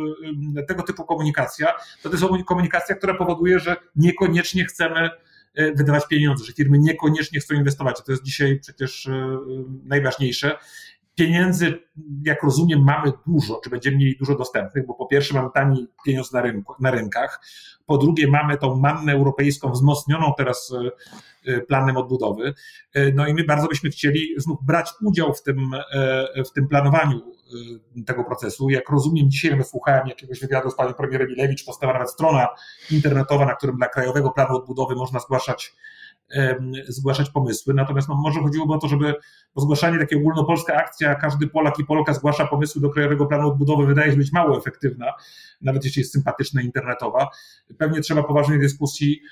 y, 0.56 0.60
y, 0.60 0.66
tego 0.66 0.82
typu 0.82 1.04
komunikacja, 1.04 1.72
to 2.02 2.10
jest 2.10 2.24
komunikacja, 2.46 2.94
która 2.94 3.14
powoduje, 3.14 3.58
że 3.58 3.76
niekoniecznie 3.96 4.64
chcemy 4.64 5.10
y, 5.58 5.72
wydawać 5.76 6.08
pieniądze, 6.08 6.44
że 6.44 6.52
firmy 6.52 6.78
niekoniecznie 6.78 7.40
chcą 7.40 7.54
inwestować. 7.54 8.02
To 8.06 8.12
jest 8.12 8.24
dzisiaj 8.24 8.60
przecież 8.60 9.08
najważniejsze. 9.84 10.58
Pieniędzy, 11.14 11.78
jak 12.24 12.42
rozumiem, 12.42 12.84
mamy 12.84 13.12
dużo, 13.26 13.60
czy 13.64 13.70
będziemy 13.70 13.96
mieli 13.96 14.16
dużo 14.16 14.34
dostępnych, 14.34 14.86
bo 14.86 14.94
po 14.94 15.06
pierwsze 15.06 15.34
mamy 15.34 15.48
tani 15.54 15.86
pieniądz 16.04 16.32
na, 16.32 16.42
rynku, 16.42 16.74
na 16.80 16.90
rynkach, 16.90 17.40
po 17.86 17.98
drugie 17.98 18.28
mamy 18.28 18.58
tą 18.58 18.76
mannę 18.76 19.12
europejską 19.12 19.70
wzmocnioną 19.70 20.32
teraz 20.36 20.72
e, 20.72 21.52
e, 21.52 21.60
planem 21.60 21.96
odbudowy, 21.96 22.54
e, 22.94 23.12
no 23.12 23.26
i 23.26 23.34
my 23.34 23.44
bardzo 23.44 23.68
byśmy 23.68 23.90
chcieli 23.90 24.34
znów 24.36 24.58
brać 24.64 24.90
udział 25.02 25.34
w 25.34 25.42
tym, 25.42 25.70
w 26.46 26.52
tym 26.52 26.68
planowaniu 26.68 27.20
tego 28.06 28.24
procesu. 28.24 28.70
Jak 28.70 28.90
rozumiem, 28.90 29.30
dzisiaj 29.30 29.56
wysłuchałem 29.56 30.06
jakiegoś 30.06 30.40
wywiadu 30.40 30.70
z 30.70 30.76
panią 30.76 30.94
premier 30.94 31.28
Milewicz, 31.28 31.64
powstała 31.64 31.92
nawet 31.92 32.10
strona 32.10 32.48
internetowa, 32.90 33.46
na 33.46 33.54
którym 33.54 33.76
dla 33.76 33.88
Krajowego 33.88 34.30
Planu 34.30 34.56
Odbudowy 34.56 34.94
można 34.94 35.20
zgłaszać 35.20 35.74
zgłaszać 36.88 37.30
pomysły. 37.30 37.74
Natomiast 37.74 38.08
no, 38.08 38.14
może 38.14 38.40
chodziłoby 38.40 38.74
o 38.74 38.78
to, 38.78 38.88
żeby 38.88 39.14
zgłaszanie 39.56 39.98
takiej 39.98 40.18
ogólnopolska 40.18 40.74
akcja, 40.74 41.14
każdy 41.14 41.46
Polak 41.46 41.78
i 41.78 41.84
Polka 41.84 42.14
zgłasza 42.14 42.46
pomysły 42.46 42.82
do 42.82 42.90
Krajowego 42.90 43.26
Planu 43.26 43.48
Odbudowy, 43.48 43.86
wydaje 43.86 44.10
się 44.10 44.16
być 44.16 44.32
mało 44.32 44.58
efektywna, 44.58 45.12
nawet 45.60 45.84
jeśli 45.84 46.00
jest 46.00 46.12
sympatyczna 46.12 46.62
internetowa. 46.62 47.28
Pewnie 47.78 48.00
trzeba 48.00 48.22
poważnej 48.22 48.60
dyskusji 48.60 49.22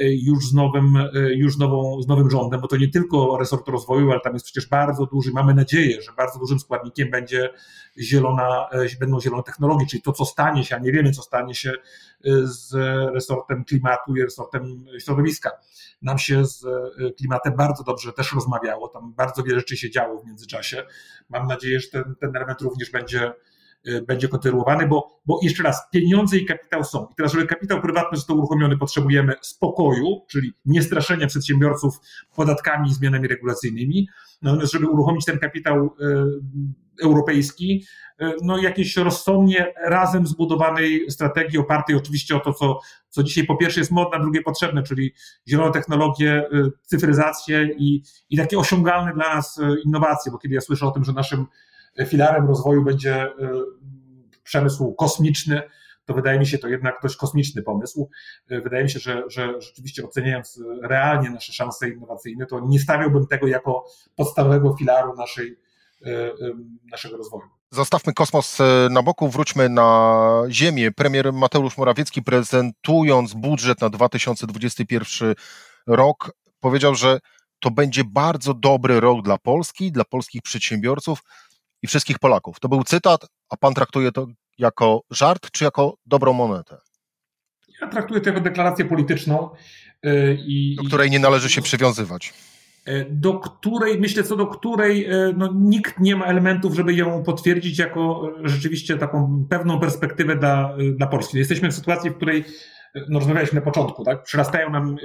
już 0.00 0.46
z 0.46 0.54
nowym, 0.54 0.96
e, 0.96 1.10
już 1.34 1.58
nową, 1.58 2.02
z 2.02 2.08
nowym 2.08 2.30
rządem, 2.30 2.60
bo 2.60 2.68
to 2.68 2.76
nie 2.76 2.88
tylko 2.88 3.38
resort 3.38 3.68
rozwoju, 3.68 4.10
ale 4.10 4.20
tam 4.20 4.32
jest 4.32 4.44
przecież 4.44 4.68
bardzo 4.68 5.06
duży, 5.06 5.30
mamy 5.32 5.54
nadzieję, 5.54 6.02
że 6.02 6.12
bardzo 6.12 6.38
dużym 6.38 6.60
składnikiem 6.60 7.10
będzie 7.10 7.50
zielona, 7.98 8.68
e, 8.72 8.98
będą 9.00 9.20
zielone 9.20 9.42
technologie, 9.42 9.86
czyli 9.86 10.02
to, 10.02 10.12
co 10.12 10.24
stanie 10.24 10.64
się, 10.64 10.76
a 10.76 10.78
nie 10.78 10.92
wiemy, 10.92 11.12
co 11.12 11.22
stanie 11.22 11.54
się 11.54 11.72
z 12.42 12.74
resortem 13.14 13.64
klimatu 13.64 14.16
i 14.16 14.22
resortem 14.22 14.84
środowiska. 14.98 15.50
Nam 16.02 16.18
się 16.18 16.44
z 16.44 16.66
klimatem 17.16 17.56
bardzo 17.56 17.84
dobrze 17.84 18.12
też 18.12 18.32
rozmawiało, 18.32 18.88
tam 18.88 19.12
bardzo 19.12 19.42
wiele 19.42 19.58
rzeczy 19.58 19.76
się 19.76 19.90
działo 19.90 20.22
w 20.22 20.26
międzyczasie. 20.26 20.82
Mam 21.28 21.46
nadzieję, 21.46 21.80
że 21.80 21.88
ten, 21.88 22.14
ten 22.20 22.36
element 22.36 22.60
również 22.60 22.90
będzie 22.90 23.32
będzie 24.06 24.28
kontynuowany, 24.28 24.88
bo, 24.88 25.20
bo 25.26 25.40
jeszcze 25.42 25.62
raz, 25.62 25.82
pieniądze 25.92 26.36
i 26.36 26.46
kapitał 26.46 26.84
są. 26.84 27.06
I 27.12 27.14
teraz, 27.16 27.32
żeby 27.32 27.46
kapitał 27.46 27.80
prywatny 27.80 28.18
został 28.18 28.38
uruchomiony, 28.38 28.78
potrzebujemy 28.78 29.34
spokoju, 29.40 30.20
czyli 30.30 30.52
niestraszenia 30.64 31.26
przedsiębiorców 31.26 31.94
podatkami 32.34 32.88
i 32.90 32.94
zmianami 32.94 33.28
regulacyjnymi. 33.28 34.08
Natomiast, 34.42 34.72
żeby 34.72 34.88
uruchomić 34.88 35.24
ten 35.24 35.38
kapitał 35.38 35.84
y, 35.86 37.04
europejski, 37.04 37.84
y, 38.22 38.24
no 38.42 38.58
jakieś 38.58 38.96
rozsądnie 38.96 39.74
razem 39.84 40.26
zbudowanej 40.26 41.10
strategii 41.10 41.58
opartej 41.58 41.96
oczywiście 41.96 42.36
o 42.36 42.40
to, 42.40 42.52
co, 42.52 42.80
co 43.08 43.22
dzisiaj 43.22 43.46
po 43.46 43.56
pierwsze 43.56 43.80
jest 43.80 43.90
modne, 43.90 44.18
a 44.18 44.20
drugie 44.20 44.42
potrzebne, 44.42 44.82
czyli 44.82 45.14
zielone 45.48 45.72
technologie, 45.72 46.48
cyfryzację 46.82 47.68
i, 47.78 48.02
i 48.30 48.36
takie 48.36 48.58
osiągalne 48.58 49.12
dla 49.14 49.34
nas 49.34 49.60
innowacje, 49.84 50.32
bo 50.32 50.38
kiedy 50.38 50.54
ja 50.54 50.60
słyszę 50.60 50.86
o 50.86 50.90
tym, 50.90 51.04
że 51.04 51.12
naszym 51.12 51.46
filarem 52.06 52.46
rozwoju 52.46 52.84
będzie 52.84 53.14
e, 53.22 53.32
przemysł 54.42 54.94
kosmiczny, 54.94 55.62
to 56.04 56.14
wydaje 56.14 56.38
mi 56.38 56.46
się 56.46 56.58
to 56.58 56.68
jednak 56.68 56.94
dość 57.02 57.16
kosmiczny 57.16 57.62
pomysł. 57.62 58.10
E, 58.48 58.60
wydaje 58.60 58.84
mi 58.84 58.90
się, 58.90 58.98
że, 58.98 59.22
że 59.28 59.60
rzeczywiście 59.60 60.04
oceniając 60.04 60.60
realnie 60.82 61.30
nasze 61.30 61.52
szanse 61.52 61.88
innowacyjne, 61.88 62.46
to 62.46 62.60
nie 62.60 62.78
stawiałbym 62.78 63.26
tego 63.26 63.46
jako 63.46 63.84
podstawowego 64.16 64.76
filaru 64.78 65.14
naszej, 65.14 65.58
e, 66.06 66.30
naszego 66.90 67.16
rozwoju. 67.16 67.48
Zostawmy 67.70 68.12
kosmos 68.12 68.58
na 68.90 69.02
boku, 69.02 69.28
wróćmy 69.28 69.68
na 69.68 70.42
Ziemię. 70.48 70.90
Premier 70.90 71.32
Mateusz 71.32 71.78
Morawiecki, 71.78 72.22
prezentując 72.22 73.34
budżet 73.34 73.80
na 73.80 73.90
2021 73.90 75.34
rok, 75.86 76.32
powiedział, 76.60 76.94
że 76.94 77.18
to 77.60 77.70
będzie 77.70 78.04
bardzo 78.04 78.54
dobry 78.54 79.00
rok 79.00 79.22
dla 79.22 79.38
Polski, 79.38 79.92
dla 79.92 80.04
polskich 80.04 80.42
przedsiębiorców 80.42 81.22
i 81.82 81.86
wszystkich 81.86 82.18
Polaków. 82.18 82.60
To 82.60 82.68
był 82.68 82.84
cytat, 82.84 83.26
a 83.50 83.56
pan 83.56 83.74
traktuje 83.74 84.12
to 84.12 84.26
jako 84.58 85.02
żart 85.10 85.50
czy 85.50 85.64
jako 85.64 85.94
dobrą 86.06 86.32
monetę? 86.32 86.76
Ja 87.80 87.88
traktuję 87.88 88.20
to 88.20 88.28
jako 88.28 88.40
deklarację 88.40 88.84
polityczną. 88.84 89.50
Y, 90.06 90.38
I, 90.46 90.76
do 90.76 90.84
której 90.84 91.10
nie 91.10 91.18
należy 91.18 91.50
się 91.50 91.62
przywiązywać. 91.62 92.34
Y, 92.88 93.06
do 93.10 93.38
której, 93.38 94.00
myślę, 94.00 94.22
co 94.22 94.36
do 94.36 94.46
której 94.46 95.12
y, 95.12 95.34
no, 95.36 95.52
nikt 95.54 96.00
nie 96.00 96.16
ma 96.16 96.24
elementów, 96.24 96.74
żeby 96.74 96.94
ją 96.94 97.22
potwierdzić 97.22 97.78
jako 97.78 98.32
rzeczywiście 98.44 98.96
taką 98.96 99.46
pewną 99.50 99.80
perspektywę 99.80 100.36
dla, 100.36 100.76
dla 100.96 101.06
Polski. 101.06 101.38
Jesteśmy 101.38 101.70
w 101.70 101.74
sytuacji, 101.74 102.10
w 102.10 102.16
której 102.16 102.44
no, 103.08 103.18
rozmawialiśmy 103.18 103.60
na 103.60 103.64
początku, 103.64 104.04
tak? 104.04 104.22
Przyrastają 104.22 104.70
nam 104.70 104.96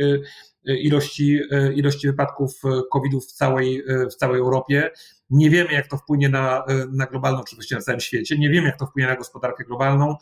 ilości, 0.66 1.40
ilości 1.76 2.08
wypadków 2.08 2.62
COVID-u 2.92 3.22
w 3.22 3.26
całej, 3.26 3.84
w 4.12 4.16
całej 4.16 4.40
Europie. 4.40 4.92
Nie 5.30 5.50
wiemy, 5.50 5.74
jak 5.74 5.88
to 5.88 5.98
wpłynie 5.98 6.30
na, 6.30 6.64
na 6.92 7.06
globalną, 7.06 7.40
oczywiście 7.42 7.76
na 7.76 7.82
całym 7.82 8.00
świecie. 8.00 8.38
Nie 8.38 8.50
wiemy, 8.50 8.68
jak 8.68 8.80
to 8.80 8.86
wpłynie 8.86 9.08
na 9.08 9.16
gospodarkę 9.16 9.64
globalną. 9.64 10.16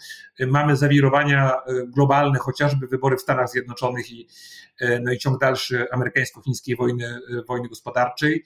Mamy 0.48 0.76
zawirowania 0.76 1.52
e, 1.52 1.88
globalne, 1.88 2.40
chociażby 2.40 2.88
wybory 2.88 3.18
w 3.18 3.22
Stanach 3.22 3.50
Zjednoczonych 3.50 4.12
i, 4.12 4.28
e, 4.80 5.00
no 5.00 5.12
i 5.12 5.18
ciąg 5.18 5.40
dalszy 5.40 5.86
amerykańsko-chińskiej 5.92 6.76
wojny, 6.76 7.06
e, 7.06 7.20
wojny 7.48 7.70
gospodarczej. 7.70 8.44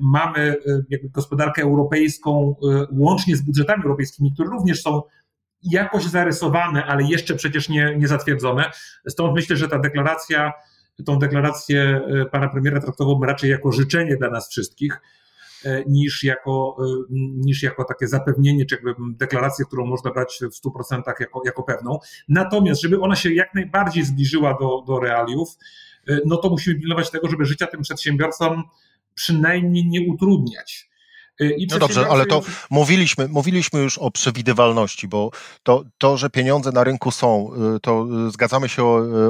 Mamy 0.00 0.56
jakby 0.90 1.08
gospodarkę 1.08 1.62
europejską, 1.62 2.56
łącznie 2.90 3.36
z 3.36 3.42
budżetami 3.42 3.82
europejskimi, 3.82 4.32
które 4.32 4.48
również 4.48 4.82
są 4.82 5.02
jakoś 5.62 6.04
zarysowane, 6.04 6.84
ale 6.84 7.02
jeszcze 7.02 7.34
przecież 7.34 7.68
nie, 7.68 7.96
nie 7.98 8.08
zatwierdzone. 8.08 8.70
Stąd 9.08 9.34
myślę, 9.34 9.56
że 9.56 9.68
ta 9.68 9.78
deklaracja, 9.78 10.52
tą 11.06 11.18
deklarację 11.18 12.00
pana 12.32 12.48
premiera 12.48 12.80
traktowałbym 12.80 13.28
raczej 13.28 13.50
jako 13.50 13.72
życzenie 13.72 14.16
dla 14.16 14.30
nas 14.30 14.50
wszystkich 14.50 15.00
E, 15.00 15.27
niż 15.86 16.24
jako, 16.24 16.76
e, 16.80 17.14
niż 17.36 17.62
jako 17.62 17.84
takie 17.84 18.08
zapewnienie, 18.08 18.66
czy 18.66 18.74
jakby 18.74 18.94
deklarację, 19.16 19.64
którą 19.64 19.86
można 19.86 20.10
brać 20.10 20.40
w 20.52 20.54
100% 20.54 21.02
jako, 21.20 21.42
jako 21.44 21.62
pewną. 21.62 21.98
Natomiast, 22.28 22.82
żeby 22.82 23.00
ona 23.00 23.16
się 23.16 23.34
jak 23.34 23.54
najbardziej 23.54 24.04
zbliżyła 24.04 24.58
do, 24.60 24.82
do 24.86 25.00
realiów, 25.00 25.48
e, 26.08 26.18
no 26.26 26.36
to 26.36 26.50
musimy 26.50 26.80
pilnować 26.80 27.10
tego, 27.10 27.28
żeby 27.28 27.44
życia 27.44 27.66
tym 27.66 27.82
przedsiębiorcom 27.82 28.62
przynajmniej 29.14 29.86
nie 29.86 30.12
utrudniać. 30.12 30.87
Y, 31.40 31.56
no 31.70 31.78
dobrze, 31.78 32.06
ale 32.10 32.26
to 32.26 32.42
mówiliśmy, 32.70 33.28
mówiliśmy 33.28 33.80
już 33.80 33.98
o 33.98 34.10
przewidywalności, 34.10 35.08
bo 35.08 35.30
to, 35.62 35.84
to, 35.98 36.16
że 36.16 36.30
pieniądze 36.30 36.72
na 36.72 36.84
rynku 36.84 37.10
są, 37.10 37.50
y, 37.76 37.80
to 37.80 38.06
y, 38.28 38.30
zgadzamy 38.30 38.68
się 38.68 38.84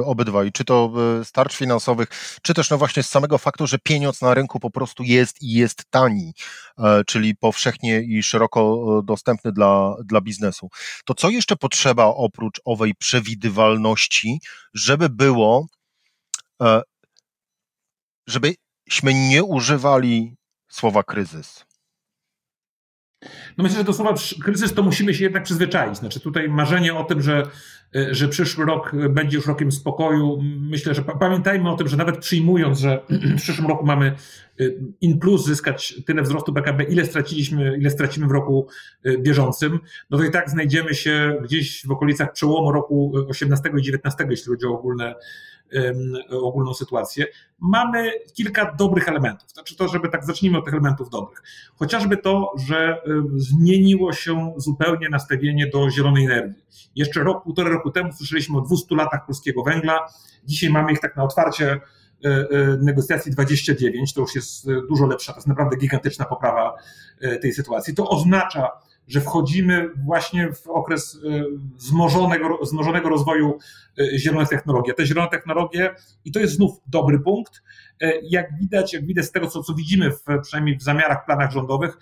obydwaj, 0.05 0.51
czy 0.51 0.65
to 0.65 0.91
z 1.23 1.31
tarcz 1.31 1.55
finansowych, 1.55 2.09
czy 2.41 2.53
też 2.53 2.69
no 2.69 2.77
właśnie 2.77 3.03
z 3.03 3.09
samego 3.09 3.37
faktu, 3.37 3.67
że 3.67 3.79
pieniądz 3.79 4.21
na 4.21 4.33
rynku 4.33 4.59
po 4.59 4.69
prostu 4.69 5.03
jest 5.03 5.41
i 5.41 5.51
jest 5.51 5.83
tani, 5.89 6.33
e, 6.77 7.03
czyli 7.07 7.35
powszechnie 7.35 8.01
i 8.01 8.23
szeroko 8.23 9.01
dostępny 9.05 9.51
dla, 9.51 9.95
dla 10.05 10.21
biznesu. 10.21 10.69
To 11.05 11.13
co 11.13 11.29
jeszcze 11.29 11.55
potrzeba 11.55 12.05
oprócz 12.05 12.61
owej 12.65 12.95
przewidywalności, 12.95 14.39
żeby 14.73 15.09
było, 15.09 15.67
e, 16.61 16.81
żebyśmy 18.27 19.13
nie 19.13 19.43
używali 19.43 20.35
słowa 20.69 21.03
kryzys? 21.03 21.68
No 23.57 23.63
myślę, 23.63 23.77
że 23.77 23.83
do 23.83 23.93
słowa 23.93 24.13
kryzys 24.43 24.73
to 24.73 24.83
musimy 24.83 25.13
się 25.13 25.23
jednak 25.23 25.43
przyzwyczaić. 25.43 25.97
Znaczy 25.97 26.19
tutaj 26.19 26.49
marzenie 26.49 26.95
o 26.95 27.03
tym, 27.03 27.21
że, 27.21 27.43
że 28.11 28.27
przyszły 28.27 28.65
rok 28.65 28.91
będzie 29.09 29.37
już 29.37 29.47
rokiem 29.47 29.71
spokoju, 29.71 30.39
myślę, 30.43 30.93
że 30.93 31.01
pamiętajmy 31.01 31.69
o 31.69 31.75
tym, 31.75 31.87
że 31.87 31.97
nawet 31.97 32.17
przyjmując, 32.17 32.79
że 32.79 33.01
w 33.37 33.41
przyszłym 33.41 33.67
roku 33.67 33.85
mamy 33.85 34.05
e, 34.59 34.63
in 35.01 35.19
plus 35.19 35.45
zyskać 35.45 36.01
tyle 36.05 36.21
wzrostu 36.21 36.53
PKB, 36.53 36.83
ile 36.83 37.05
straciliśmy, 37.05 37.77
ile 37.77 37.89
stracimy 37.89 38.27
w 38.27 38.31
roku 38.31 38.67
bieżącym, 39.19 39.79
no 40.09 40.17
to 40.17 40.23
i 40.23 40.31
tak 40.31 40.49
znajdziemy 40.49 40.93
się 40.93 41.37
gdzieś 41.43 41.85
w 41.87 41.91
okolicach 41.91 42.33
przełomu 42.33 42.71
roku 42.71 43.13
18 43.29 43.69
i 43.77 43.81
19, 43.81 44.27
jeśli 44.29 44.45
chodzi 44.45 44.65
o 44.65 44.69
ogólne 44.69 45.15
ogólną 46.31 46.73
sytuację. 46.73 47.25
Mamy 47.59 48.11
kilka 48.33 48.75
dobrych 48.79 49.07
elementów. 49.07 49.49
Znaczy 49.49 49.75
to, 49.75 49.87
żeby 49.87 50.09
tak 50.09 50.25
zacznijmy 50.25 50.57
od 50.57 50.65
tych 50.65 50.73
elementów 50.73 51.09
dobrych. 51.09 51.43
Chociażby 51.75 52.17
to, 52.17 52.53
że 52.67 53.01
zmieniło 53.35 54.13
się 54.13 54.53
zupełnie 54.57 55.09
nastawienie 55.09 55.67
do 55.67 55.89
zielonej 55.89 56.25
energii. 56.25 56.63
Jeszcze 56.95 57.23
rok, 57.23 57.43
półtora 57.43 57.69
roku 57.79 57.91
temu 57.91 58.13
słyszeliśmy 58.13 58.57
o 58.57 58.61
200 58.61 58.95
latach 58.95 59.25
polskiego 59.25 59.63
węgla. 59.63 59.99
Dzisiaj 60.45 60.69
mamy 60.69 60.91
ich 60.91 60.99
tak 60.99 61.15
na 61.15 61.23
otwarcie 61.23 61.71
e, 61.71 61.79
e, 62.27 62.45
negocjacji 62.81 63.31
29, 63.31 64.13
to 64.13 64.21
już 64.21 64.35
jest 64.35 64.67
e, 64.67 64.71
dużo 64.89 65.05
lepsza, 65.05 65.33
to 65.33 65.37
jest 65.37 65.47
naprawdę 65.47 65.77
gigantyczna 65.77 66.25
poprawa 66.25 66.75
tej 67.41 67.53
sytuacji. 67.53 67.95
To 67.95 68.09
oznacza, 68.09 68.69
że 69.09 69.21
wchodzimy 69.21 69.89
właśnie 70.05 70.53
w 70.53 70.67
okres 70.67 71.15
y, 71.15 71.43
wzmożonego, 71.75 72.57
wzmożonego 72.61 73.09
rozwoju 73.09 73.57
y, 73.99 74.19
zielonych 74.19 74.49
technologii. 74.49 74.93
Te 74.93 75.05
zielone 75.05 75.29
technologie, 75.29 75.95
i 76.25 76.31
to 76.31 76.39
jest 76.39 76.53
znów 76.53 76.71
dobry 76.87 77.19
punkt, 77.19 77.63
y, 78.03 78.21
jak 78.23 78.59
widać, 78.59 78.93
jak 78.93 79.05
widać 79.05 79.25
z 79.25 79.31
tego, 79.31 79.47
co, 79.47 79.63
co 79.63 79.73
widzimy, 79.73 80.11
w, 80.11 80.23
przynajmniej 80.41 80.77
w 80.77 80.83
zamiarach, 80.83 81.25
planach 81.25 81.51
rządowych, 81.51 81.97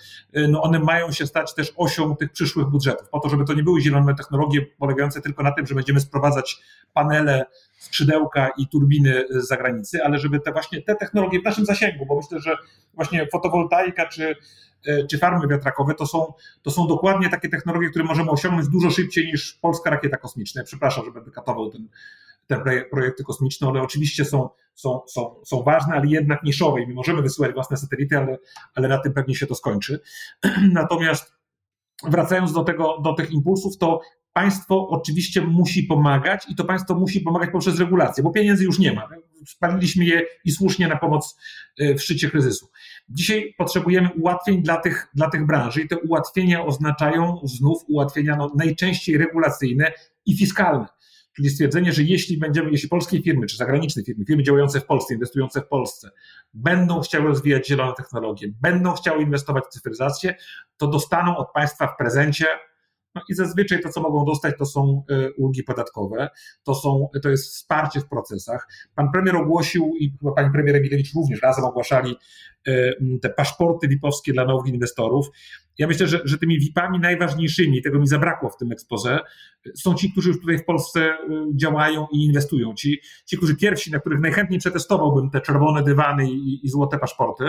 no 0.49 0.63
one 0.63 0.79
mają 0.79 1.11
się 1.11 1.27
stać 1.27 1.55
też 1.55 1.73
osią 1.77 2.15
tych 2.15 2.31
przyszłych 2.31 2.67
budżetów, 2.67 3.09
po 3.09 3.19
to, 3.19 3.29
żeby 3.29 3.45
to 3.45 3.53
nie 3.53 3.63
były 3.63 3.81
zielone 3.81 4.15
technologie 4.15 4.65
polegające 4.77 5.21
tylko 5.21 5.43
na 5.43 5.51
tym, 5.51 5.67
że 5.67 5.75
będziemy 5.75 5.99
sprowadzać 5.99 6.61
panele 6.93 7.45
skrzydełka 7.77 8.49
i 8.57 8.67
turbiny 8.67 9.23
z 9.29 9.47
zagranicy, 9.47 10.03
ale 10.03 10.19
żeby 10.19 10.39
te 10.39 10.51
właśnie 10.51 10.81
te 10.81 10.95
technologie 10.95 11.41
w 11.41 11.43
naszym 11.43 11.65
zasięgu, 11.65 12.05
bo 12.05 12.15
myślę, 12.15 12.39
że 12.39 12.57
właśnie 12.93 13.27
fotowoltaika 13.31 14.05
czy, 14.07 14.35
czy 15.09 15.17
farmy 15.17 15.47
wiatrakowe 15.47 15.93
to 15.93 16.07
są, 16.07 16.33
to 16.61 16.71
są 16.71 16.87
dokładnie 16.87 17.29
takie 17.29 17.49
technologie, 17.49 17.89
które 17.89 18.05
możemy 18.05 18.31
osiągnąć 18.31 18.67
dużo 18.67 18.89
szybciej 18.89 19.25
niż 19.25 19.53
polska 19.53 19.89
rakieta 19.89 20.17
kosmiczna. 20.17 20.63
przepraszam, 20.63 21.05
że 21.05 21.11
będę 21.11 21.31
katował 21.31 21.69
ten, 21.69 21.87
te 22.47 22.85
projekty 22.91 23.23
kosmiczne, 23.23 23.67
one 23.67 23.81
oczywiście 23.81 24.25
są, 24.25 24.49
są, 24.75 25.01
są, 25.07 25.35
są 25.45 25.63
ważne, 25.63 25.95
ale 25.95 26.07
jednak 26.07 26.43
niszowe 26.43 26.81
i 26.81 26.87
my 26.87 26.93
możemy 26.93 27.21
wysyłać 27.21 27.53
własne 27.53 27.77
satelity, 27.77 28.17
ale, 28.17 28.37
ale 28.75 28.87
na 28.87 28.97
tym 28.97 29.13
pewnie 29.13 29.35
się 29.35 29.47
to 29.47 29.55
skończy. 29.55 29.99
Natomiast 30.73 31.37
wracając 32.03 32.53
do, 32.53 32.63
tego, 32.63 32.97
do 33.03 33.13
tych 33.13 33.31
impulsów, 33.31 33.77
to 33.77 34.01
państwo 34.37 34.89
oczywiście 34.89 35.41
musi 35.41 35.83
pomagać 35.83 36.45
i 36.49 36.55
to 36.55 36.63
państwo 36.63 36.95
musi 36.95 37.21
pomagać 37.21 37.49
poprzez 37.51 37.79
regulację, 37.79 38.23
bo 38.23 38.31
pieniędzy 38.31 38.63
już 38.63 38.79
nie 38.79 38.93
ma. 38.93 39.09
Spaliliśmy 39.45 40.05
je 40.05 40.21
i 40.45 40.51
słusznie 40.51 40.87
na 40.87 40.95
pomoc 40.95 41.37
e, 41.79 41.95
w 41.95 42.01
szczycie 42.01 42.29
kryzysu. 42.29 42.69
Dzisiaj 43.09 43.53
potrzebujemy 43.57 44.09
ułatwień 44.19 44.61
dla 44.61 44.77
tych, 44.77 45.07
dla 45.13 45.29
tych 45.29 45.45
branży 45.45 45.81
i 45.81 45.87
te 45.87 45.97
ułatwienia 45.99 46.65
oznaczają 46.65 47.39
znów 47.43 47.83
ułatwienia 47.87 48.35
no, 48.35 48.51
najczęściej 48.57 49.17
regulacyjne 49.17 49.91
i 50.25 50.37
fiskalne. 50.37 50.85
Czyli 51.35 51.49
stwierdzenie, 51.49 51.93
że 51.93 52.03
jeśli 52.03 52.37
będziemy, 52.37 52.71
jeśli 52.71 52.89
polskie 52.89 53.21
firmy, 53.21 53.45
czy 53.45 53.57
zagraniczne 53.57 54.03
firmy, 54.03 54.25
firmy 54.25 54.43
działające 54.43 54.79
w 54.79 54.85
Polsce, 54.85 55.13
inwestujące 55.13 55.61
w 55.61 55.67
Polsce, 55.67 56.09
będą 56.53 57.01
chciały 57.01 57.27
rozwijać 57.27 57.67
zielone 57.67 57.93
technologie, 57.97 58.47
będą 58.61 58.93
chciały 58.93 59.23
inwestować 59.23 59.63
w 59.63 59.69
cyfryzację, 59.69 60.35
to 60.77 60.87
dostaną 60.87 61.37
od 61.37 61.51
państwa 61.51 61.87
w 61.87 61.97
prezencie 61.97 62.45
i 63.29 63.33
zazwyczaj 63.33 63.81
to, 63.81 63.89
co 63.89 64.01
mogą 64.01 64.25
dostać, 64.25 64.55
to 64.57 64.65
są 64.65 65.03
e, 65.09 65.31
ulgi 65.31 65.63
podatkowe, 65.63 66.29
to, 66.63 66.75
są, 66.75 67.09
to 67.23 67.29
jest 67.29 67.53
wsparcie 67.53 67.99
w 67.99 68.07
procesach. 68.07 68.67
Pan 68.95 69.11
premier 69.11 69.35
ogłosił 69.35 69.93
i 69.99 70.11
chyba 70.19 70.31
pani 70.31 70.51
premier 70.51 70.75
Emilewicz 70.75 71.13
również 71.15 71.41
razem 71.41 71.65
ogłaszali 71.65 72.15
e, 72.67 72.93
te 73.21 73.29
paszporty 73.29 73.87
VIP-owskie 73.87 74.33
dla 74.33 74.45
nowych 74.45 74.73
inwestorów. 74.73 75.29
Ja 75.77 75.87
myślę, 75.87 76.07
że, 76.07 76.21
że 76.25 76.37
tymi 76.37 76.59
VIP-ami 76.59 76.99
najważniejszymi, 76.99 77.81
tego 77.81 77.99
mi 77.99 78.07
zabrakło 78.07 78.49
w 78.49 78.57
tym 78.57 78.71
ekspoze, 78.71 79.19
są 79.75 79.93
ci, 79.93 80.11
którzy 80.11 80.29
już 80.29 80.39
tutaj 80.39 80.57
w 80.57 80.65
Polsce 80.65 80.99
e, 81.01 81.17
działają 81.55 82.07
i 82.11 82.25
inwestują. 82.25 82.73
Ci, 82.73 83.01
ci 83.25 83.37
którzy 83.37 83.55
pierwsi, 83.55 83.91
na 83.91 83.99
których 83.99 84.19
najchętniej 84.19 84.59
przetestowałbym 84.59 85.29
te 85.29 85.41
czerwone 85.41 85.83
dywany 85.83 86.31
i, 86.31 86.65
i 86.65 86.69
złote 86.69 86.99
paszporty, 86.99 87.45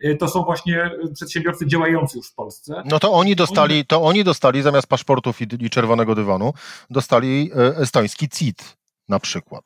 e, 0.00 0.14
to 0.14 0.28
są 0.28 0.42
właśnie 0.42 0.90
przedsiębiorcy 1.14 1.66
działający 1.66 2.18
już 2.18 2.28
w 2.28 2.34
Polsce. 2.34 2.82
No 2.84 2.98
to 2.98 3.12
oni 3.12 3.36
dostali, 3.36 3.86
to 3.86 4.02
oni 4.02 4.24
dostali 4.24 4.62
zamiast 4.62 4.86
paszportów 4.86 5.40
i, 5.40 5.46
i 5.60 5.70
czerwonego 5.70 6.14
dywanu, 6.14 6.52
dostali 6.90 7.50
estoński 7.76 8.28
CIT 8.28 8.76
na 9.08 9.20
przykład. 9.20 9.64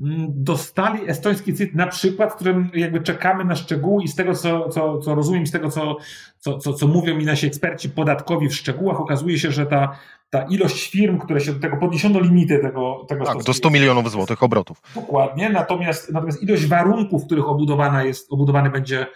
Mm, 0.00 0.26
dostali 0.28 1.10
estoński 1.10 1.54
CIT 1.54 1.74
na 1.74 1.86
przykład, 1.86 2.32
w 2.32 2.34
którym 2.34 2.70
jakby 2.74 3.00
czekamy 3.00 3.44
na 3.44 3.56
szczegóły 3.56 4.02
i 4.04 4.08
z 4.08 4.14
tego, 4.14 4.34
co, 4.34 4.68
co, 4.68 4.98
co 4.98 5.14
rozumiem, 5.14 5.46
z 5.46 5.50
tego, 5.50 5.70
co, 5.70 5.96
co, 6.38 6.58
co, 6.58 6.72
co 6.72 6.86
mówią 6.86 7.16
mi 7.16 7.24
nasi 7.24 7.46
eksperci 7.46 7.90
podatkowi 7.90 8.48
w 8.48 8.54
szczegółach, 8.54 9.00
okazuje 9.00 9.38
się, 9.38 9.52
że 9.52 9.66
ta, 9.66 9.98
ta 10.30 10.42
ilość 10.42 10.90
firm, 10.90 11.18
które 11.18 11.40
się 11.40 11.52
do 11.52 11.60
tego 11.60 11.76
podniesiono 11.76 12.20
limity 12.20 12.58
tego, 12.58 13.04
tego 13.08 13.24
Tak, 13.24 13.42
do 13.42 13.54
100 13.54 13.70
milionów 13.70 14.10
złotych 14.10 14.42
obrotów. 14.42 14.80
Dokładnie, 14.94 15.50
natomiast, 15.50 16.12
natomiast 16.12 16.42
ilość 16.42 16.66
warunków, 16.66 17.22
w 17.22 17.26
których 17.26 17.48
obudowana 17.48 18.04
jest, 18.04 18.32
obudowany 18.32 18.70
będzie 18.70 19.06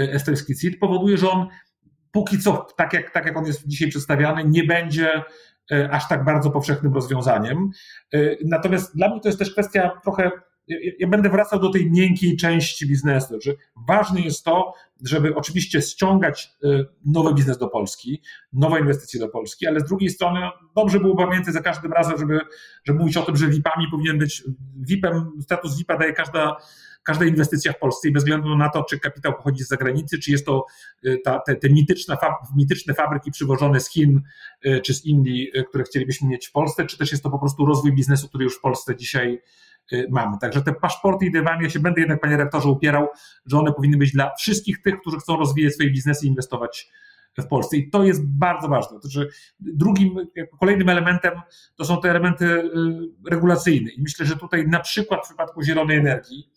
e, 0.00 0.12
estoński 0.12 0.56
CIT 0.56 0.78
powoduje, 0.78 1.18
że 1.18 1.30
on 1.30 1.48
póki 2.12 2.38
co, 2.38 2.66
tak 2.76 2.92
jak, 2.92 3.10
tak 3.10 3.26
jak 3.26 3.36
on 3.36 3.46
jest 3.46 3.68
dzisiaj 3.68 3.88
przedstawiany, 3.88 4.44
nie 4.44 4.64
będzie 4.64 5.22
aż 5.90 6.08
tak 6.08 6.24
bardzo 6.24 6.50
powszechnym 6.50 6.94
rozwiązaniem. 6.94 7.70
E, 8.14 8.18
natomiast 8.44 8.96
dla 8.96 9.08
mnie 9.08 9.20
to 9.20 9.28
jest 9.28 9.38
też 9.38 9.52
kwestia 9.52 9.90
trochę 10.02 10.30
ja 10.98 11.08
będę 11.08 11.28
wracał 11.28 11.60
do 11.60 11.70
tej 11.70 11.90
miękkiej 11.90 12.36
części 12.36 12.88
biznesu, 12.88 13.40
że 13.40 13.52
ważne 13.88 14.20
jest 14.20 14.44
to, 14.44 14.72
żeby 15.04 15.34
oczywiście 15.34 15.82
ściągać 15.82 16.52
e, 16.64 16.68
nowy 17.04 17.34
biznes 17.34 17.58
do 17.58 17.68
Polski, 17.68 18.22
nowe 18.52 18.80
inwestycje 18.80 19.20
do 19.20 19.28
Polski, 19.28 19.66
ale 19.66 19.80
z 19.80 19.84
drugiej 19.84 20.10
strony 20.10 20.40
no, 20.40 20.52
dobrze 20.76 21.00
było 21.00 21.16
pamiętać 21.16 21.54
za 21.54 21.62
każdym 21.62 21.92
razem, 21.92 22.18
żeby, 22.18 22.40
żeby 22.84 22.98
mówić 22.98 23.16
o 23.16 23.22
tym, 23.22 23.36
że 23.36 23.48
VIP-ami 23.48 23.86
powinien 23.90 24.18
być, 24.18 24.44
VIP-em, 24.76 25.32
status 25.40 25.78
VIP-a 25.78 25.98
daje 25.98 26.12
każda 26.12 26.56
każda 27.04 27.24
inwestycja 27.24 27.72
w 27.72 27.78
Polsce 27.78 28.08
i 28.08 28.12
bez 28.12 28.22
względu 28.22 28.56
na 28.56 28.68
to, 28.68 28.84
czy 28.84 29.00
kapitał 29.00 29.34
pochodzi 29.34 29.64
z 29.64 29.68
zagranicy, 29.68 30.18
czy 30.18 30.30
jest 30.30 30.46
to 30.46 30.66
y, 31.06 31.18
ta, 31.24 31.38
te, 31.38 31.56
te 31.56 31.68
mityczne, 31.68 32.16
fab, 32.16 32.32
mityczne 32.56 32.94
fabryki 32.94 33.30
przywożone 33.30 33.80
z 33.80 33.90
Chin 33.90 34.22
y, 34.66 34.80
czy 34.80 34.94
z 34.94 35.04
Indii, 35.04 35.58
y, 35.58 35.64
które 35.64 35.84
chcielibyśmy 35.84 36.28
mieć 36.28 36.46
w 36.46 36.52
Polsce, 36.52 36.86
czy 36.86 36.98
też 36.98 37.10
jest 37.12 37.22
to 37.22 37.30
po 37.30 37.38
prostu 37.38 37.66
rozwój 37.66 37.92
biznesu, 37.92 38.28
który 38.28 38.44
już 38.44 38.56
w 38.58 38.60
Polsce 38.60 38.96
dzisiaj 38.96 39.42
mamy. 40.10 40.36
Także 40.40 40.62
te 40.62 40.72
paszporty 40.72 41.26
i 41.26 41.30
dywany, 41.30 41.62
ja 41.62 41.70
się 41.70 41.80
będę 41.80 42.00
jednak, 42.00 42.20
panie 42.20 42.36
rektorze, 42.36 42.68
upierał, 42.68 43.08
że 43.46 43.58
one 43.58 43.72
powinny 43.72 43.96
być 43.96 44.12
dla 44.12 44.34
wszystkich 44.34 44.82
tych, 44.82 45.00
którzy 45.00 45.16
chcą 45.16 45.36
rozwijać 45.36 45.74
swoje 45.74 45.90
biznesy 45.90 46.26
i 46.26 46.28
inwestować 46.28 46.90
w 47.38 47.46
Polsce. 47.46 47.76
I 47.76 47.90
to 47.90 48.04
jest 48.04 48.26
bardzo 48.26 48.68
ważne. 48.68 49.00
To 49.00 49.08
znaczy, 49.08 49.28
drugim, 49.60 50.16
kolejnym 50.60 50.88
elementem 50.88 51.32
to 51.76 51.84
są 51.84 52.00
te 52.00 52.10
elementy 52.10 52.70
regulacyjne. 53.30 53.90
I 53.90 54.02
myślę, 54.02 54.26
że 54.26 54.36
tutaj 54.36 54.68
na 54.68 54.80
przykład 54.80 55.20
w 55.20 55.26
przypadku 55.28 55.62
zielonej 55.62 55.98
energii, 55.98 56.50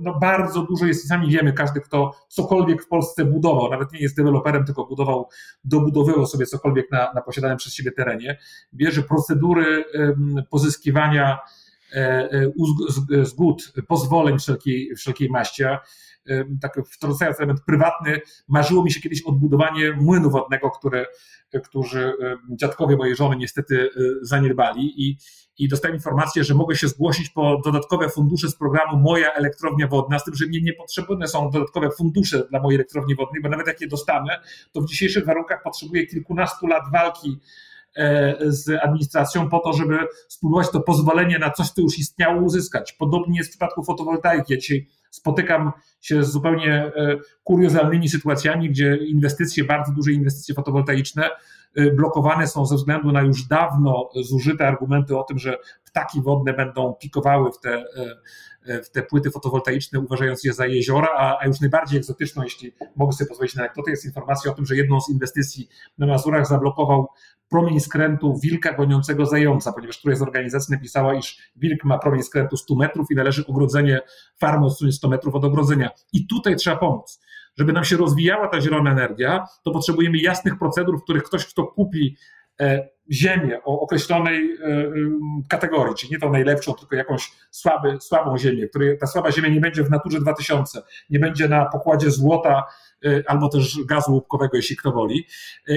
no 0.00 0.18
bardzo 0.18 0.62
dużo 0.62 0.86
jest 0.86 1.08
sami 1.08 1.30
wiemy, 1.30 1.52
każdy, 1.52 1.80
kto 1.80 2.14
cokolwiek 2.28 2.82
w 2.82 2.88
Polsce 2.88 3.24
budował, 3.24 3.70
nawet 3.70 3.92
nie 3.92 4.00
jest 4.00 4.16
deweloperem, 4.16 4.64
tylko 4.64 4.86
budował, 4.86 5.28
dobudowywał 5.64 6.26
sobie 6.26 6.46
cokolwiek 6.46 6.90
na, 6.90 7.12
na 7.12 7.22
posiadanym 7.22 7.58
przez 7.58 7.74
siebie 7.74 7.92
terenie, 7.92 8.38
wie, 8.72 8.90
że 8.90 9.02
procedury 9.02 9.84
pozyskiwania 10.50 11.38
e, 11.92 12.28
e, 13.12 13.24
zgód, 13.24 13.72
pozwoleń 13.88 14.38
wszelkiej, 14.38 14.96
wszelkiej 14.96 15.30
maści, 15.30 15.64
tak 16.60 16.80
wtrącając 16.90 17.38
element 17.38 17.60
prywatny, 17.66 18.20
marzyło 18.48 18.84
mi 18.84 18.92
się 18.92 19.00
kiedyś 19.00 19.22
odbudowanie 19.22 19.92
młynu 19.92 20.30
wodnego, 20.30 20.70
które, 20.70 21.06
którzy 21.64 22.12
dziadkowie 22.50 22.96
mojej 22.96 23.16
żony 23.16 23.36
niestety 23.36 23.90
zaniedbali 24.22 25.08
i 25.08 25.16
i 25.60 25.68
dostałem 25.68 25.96
informację, 25.96 26.44
że 26.44 26.54
mogę 26.54 26.76
się 26.76 26.88
zgłosić 26.88 27.28
po 27.30 27.60
dodatkowe 27.64 28.08
fundusze 28.08 28.48
z 28.48 28.56
programu 28.56 28.98
Moja 28.98 29.32
Elektrownia 29.32 29.88
Wodna, 29.88 30.18
z 30.18 30.24
tym, 30.24 30.34
że 30.34 30.46
mnie 30.46 30.60
nie 30.62 30.72
potrzebne 30.72 31.28
są 31.28 31.50
dodatkowe 31.50 31.90
fundusze 31.90 32.48
dla 32.50 32.60
mojej 32.60 32.76
elektrowni 32.76 33.14
wodnej, 33.14 33.42
bo 33.42 33.48
nawet 33.48 33.66
jak 33.66 33.80
je 33.80 33.88
dostanę, 33.88 34.40
to 34.72 34.80
w 34.80 34.86
dzisiejszych 34.86 35.24
warunkach 35.24 35.62
potrzebuję 35.62 36.06
kilkunastu 36.06 36.66
lat 36.66 36.82
walki 36.92 37.28
e, 37.30 37.40
z 38.40 38.68
administracją 38.82 39.48
po 39.48 39.58
to, 39.58 39.72
żeby 39.72 39.98
spróbować 40.28 40.70
to 40.70 40.80
pozwolenie 40.80 41.38
na 41.38 41.50
coś, 41.50 41.70
co 41.70 41.82
już 41.82 41.98
istniało, 41.98 42.42
uzyskać. 42.42 42.92
Podobnie 42.92 43.38
jest 43.38 43.50
w 43.50 43.52
przypadku 43.52 43.84
fotowoltaiki. 43.84 44.52
Ja 44.52 44.58
dzisiaj 44.58 44.86
spotykam 45.10 45.72
się 46.00 46.24
z 46.24 46.30
zupełnie 46.30 46.72
e, 46.74 47.16
kuriozalnymi 47.44 48.08
sytuacjami, 48.08 48.70
gdzie 48.70 48.96
inwestycje, 48.96 49.64
bardzo 49.64 49.92
duże 49.92 50.12
inwestycje 50.12 50.54
fotowoltaiczne 50.54 51.30
Y, 51.78 51.92
blokowane 51.92 52.46
są 52.46 52.66
ze 52.66 52.76
względu 52.76 53.12
na 53.12 53.22
już 53.22 53.46
dawno 53.46 54.10
zużyte 54.14 54.68
argumenty 54.68 55.18
o 55.18 55.22
tym, 55.22 55.38
że 55.38 55.58
ptaki 55.84 56.22
wodne 56.22 56.52
będą 56.52 56.94
pikowały 56.94 57.52
w 57.52 57.60
te, 57.60 57.84
w 58.84 58.90
te 58.90 59.02
płyty 59.02 59.30
fotowoltaiczne, 59.30 60.00
uważając 60.00 60.44
je 60.44 60.52
za 60.52 60.66
jeziora, 60.66 61.08
a, 61.16 61.38
a 61.40 61.46
już 61.46 61.60
najbardziej 61.60 61.98
egzotyczną, 61.98 62.42
jeśli 62.42 62.72
mogę 62.96 63.12
sobie 63.12 63.28
pozwolić 63.28 63.54
na 63.54 63.68
to, 63.68 63.82
jest 63.86 64.04
informacja 64.04 64.50
o 64.50 64.54
tym, 64.54 64.66
że 64.66 64.76
jedną 64.76 65.00
z 65.00 65.10
inwestycji 65.10 65.68
na 65.98 66.06
Mazurach 66.06 66.46
zablokował 66.46 67.08
promień 67.48 67.80
skrętu 67.80 68.38
wilka 68.42 68.72
goniącego 68.72 69.26
zająca, 69.26 69.72
ponieważ 69.72 69.98
któraś 69.98 70.18
z 70.18 70.22
organizacji 70.22 70.74
napisała, 70.74 71.14
iż 71.14 71.52
wilk 71.56 71.84
ma 71.84 71.98
promień 71.98 72.22
skrętu 72.22 72.56
100 72.56 72.74
metrów 72.74 73.06
i 73.10 73.14
należy 73.14 73.46
ogrodzenie 73.46 74.00
farmy 74.38 74.66
odsunąć 74.66 74.94
100 74.96 75.08
metrów 75.08 75.34
od 75.34 75.44
ogrodzenia. 75.44 75.90
I 76.12 76.26
tutaj 76.26 76.56
trzeba 76.56 76.76
pomóc 76.76 77.20
żeby 77.58 77.72
nam 77.72 77.84
się 77.84 77.96
rozwijała 77.96 78.48
ta 78.48 78.60
zielona 78.60 78.92
energia, 78.92 79.46
to 79.62 79.70
potrzebujemy 79.70 80.18
jasnych 80.18 80.58
procedur, 80.58 81.00
w 81.00 81.02
których 81.02 81.22
ktoś, 81.22 81.46
kto 81.46 81.66
kupi 81.66 82.16
e, 82.60 82.88
ziemię 83.10 83.60
o 83.64 83.80
określonej 83.80 84.52
e, 84.52 84.92
kategorii, 85.48 85.94
czyli 85.94 86.12
nie 86.12 86.18
tą 86.18 86.32
najlepszą, 86.32 86.74
tylko 86.74 86.96
jakąś 86.96 87.32
słaby, 87.50 87.96
słabą 88.00 88.38
ziemię, 88.38 88.68
której 88.68 88.98
ta 88.98 89.06
słaba 89.06 89.32
ziemia 89.32 89.48
nie 89.48 89.60
będzie 89.60 89.84
w 89.84 89.90
naturze 89.90 90.20
2000, 90.20 90.82
nie 91.10 91.18
będzie 91.18 91.48
na 91.48 91.66
pokładzie 91.66 92.10
złota 92.10 92.64
albo 93.26 93.48
też 93.48 93.84
gazu 93.84 94.12
łupkowego, 94.12 94.56
jeśli 94.56 94.76
kto 94.76 94.92
woli, 94.92 95.26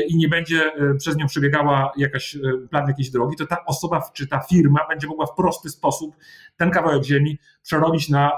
i 0.08 0.18
nie 0.18 0.30
będzie 0.30 0.72
przez 1.00 1.18
nią 1.18 1.28
przebiegała 1.28 1.92
jakaś 1.98 2.38
plan 2.70 2.88
jakiejś 2.88 3.10
drogi, 3.10 3.36
to 3.36 3.48
ta 3.48 3.66
osoba 3.66 4.02
czy 4.14 4.28
ta 4.28 4.40
firma 4.40 4.80
będzie 4.90 5.08
mogła 5.08 5.26
w 5.26 5.36
prosty 5.36 5.70
sposób 5.70 6.16
ten 6.58 6.72
kawałek 6.72 7.04
ziemi 7.04 7.38
przerobić 7.64 8.10
na 8.10 8.32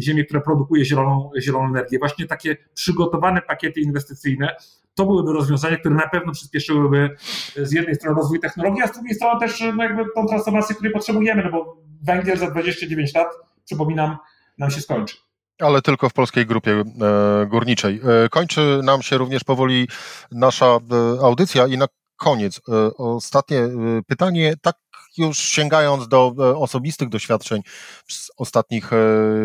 ziemię, 0.00 0.24
która 0.24 0.40
produkuje 0.40 0.84
zieloną, 0.84 1.30
zieloną 1.40 1.68
energię. 1.68 1.98
Właśnie 1.98 2.26
takie 2.26 2.56
przygotowane 2.74 3.42
pakiety 3.42 3.80
inwestycyjne 3.80 4.56
to 4.94 5.06
byłyby 5.06 5.32
rozwiązania, 5.32 5.76
które 5.76 5.94
na 5.94 6.08
pewno 6.08 6.32
przyspieszyłyby 6.32 7.16
z 7.56 7.72
jednej 7.72 7.94
strony 7.94 8.16
rozwój 8.16 8.40
technologii, 8.40 8.82
a 8.82 8.86
z 8.86 8.92
drugiej 8.92 9.14
strony 9.14 9.40
też 9.40 9.60
no 9.76 9.82
jakby 9.82 10.04
tą 10.14 10.26
transformację, 10.26 10.74
której 10.74 10.92
potrzebujemy, 10.92 11.44
no 11.44 11.50
bo 11.50 11.82
węgiel 12.02 12.38
za 12.38 12.50
29 12.50 13.14
lat, 13.14 13.28
przypominam, 13.64 14.16
nam 14.58 14.70
się 14.70 14.80
skończy 14.80 15.16
ale 15.60 15.82
tylko 15.82 16.08
w 16.08 16.12
polskiej 16.12 16.46
grupie 16.46 16.72
e, 16.72 17.46
górniczej. 17.46 18.00
E, 18.24 18.28
kończy 18.28 18.80
nam 18.84 19.02
się 19.02 19.18
również 19.18 19.44
powoli 19.44 19.88
nasza 20.32 20.66
e, 20.66 20.78
audycja 21.22 21.66
i 21.66 21.78
na 21.78 21.86
koniec 22.16 22.60
ostatnie 22.98 23.68
pytanie, 24.06 24.54
tak 24.62 24.76
już 25.18 25.38
sięgając 25.38 26.08
do 26.08 26.34
osobistych 26.56 27.08
doświadczeń 27.08 27.62
z 28.08 28.30
ostatnich 28.36 28.90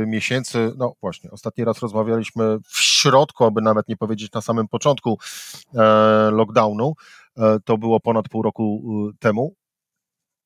miesięcy, 0.08 0.72
no 0.78 0.94
właśnie, 1.02 1.32
ostatni 1.32 1.64
raz 1.64 1.80
rozmawialiśmy 1.80 2.58
w 2.68 2.78
środku, 2.78 3.46
aby 3.46 3.62
nawet 3.62 3.88
nie 3.88 3.98
powiedzieć 3.98 4.32
na 4.32 4.42
samym 4.42 4.68
początku 4.68 5.20
lockdownu, 6.32 6.94
to 7.66 7.78
było 7.78 8.00
ponad 8.00 8.30
pół 8.30 8.42
roku 8.42 8.84
temu. 9.20 9.56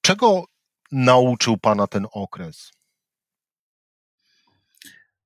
Czego 0.01 0.43
nauczył 0.91 1.58
Pana 1.58 1.88
ten 1.88 2.08
okres? 2.12 2.71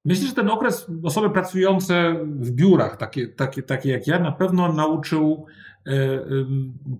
Myślę, 0.06 0.28
że 0.28 0.34
ten 0.34 0.50
okres 0.50 0.88
osoby 1.04 1.30
pracujące 1.30 2.16
w 2.26 2.52
biurach, 2.52 2.98
takie, 2.98 3.28
takie, 3.28 3.64
takie 3.64 3.90
jak 3.90 4.08
ja, 4.08 4.20
na 4.20 4.32
pewno 4.32 4.74
nauczył 4.74 5.46
e, 5.88 5.92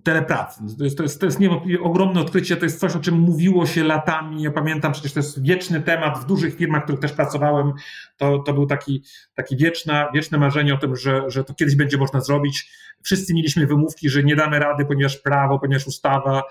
telepracy. 0.02 0.60
To 0.78 0.84
jest, 0.84 0.96
to, 0.96 1.02
jest, 1.02 1.20
to 1.20 1.26
jest 1.26 1.40
niewątpliwie 1.40 1.80
ogromne 1.80 2.20
odkrycie, 2.20 2.56
to 2.56 2.64
jest 2.64 2.80
coś, 2.80 2.96
o 2.96 3.00
czym 3.00 3.14
mówiło 3.14 3.66
się 3.66 3.84
latami. 3.84 4.42
Ja 4.42 4.50
pamiętam, 4.50 4.92
przecież 4.92 5.12
to 5.12 5.18
jest 5.20 5.42
wieczny 5.42 5.80
temat 5.80 6.18
w 6.18 6.26
dużych 6.26 6.54
firmach, 6.54 6.80
w 6.80 6.84
których 6.84 7.00
też 7.00 7.12
pracowałem. 7.12 7.72
To, 8.16 8.38
to 8.38 8.54
był 8.54 8.66
taki, 8.66 9.02
taki 9.34 9.56
wieczna, 9.56 10.10
wieczne 10.14 10.38
marzenie 10.38 10.74
o 10.74 10.78
tym, 10.78 10.96
że, 10.96 11.30
że 11.30 11.44
to 11.44 11.54
kiedyś 11.54 11.76
będzie 11.76 11.98
można 11.98 12.20
zrobić. 12.20 12.70
Wszyscy 13.02 13.34
mieliśmy 13.34 13.66
wymówki, 13.66 14.08
że 14.08 14.22
nie 14.22 14.36
damy 14.36 14.58
rady, 14.58 14.84
ponieważ 14.84 15.16
prawo, 15.16 15.58
ponieważ 15.58 15.86
ustawa. 15.86 16.42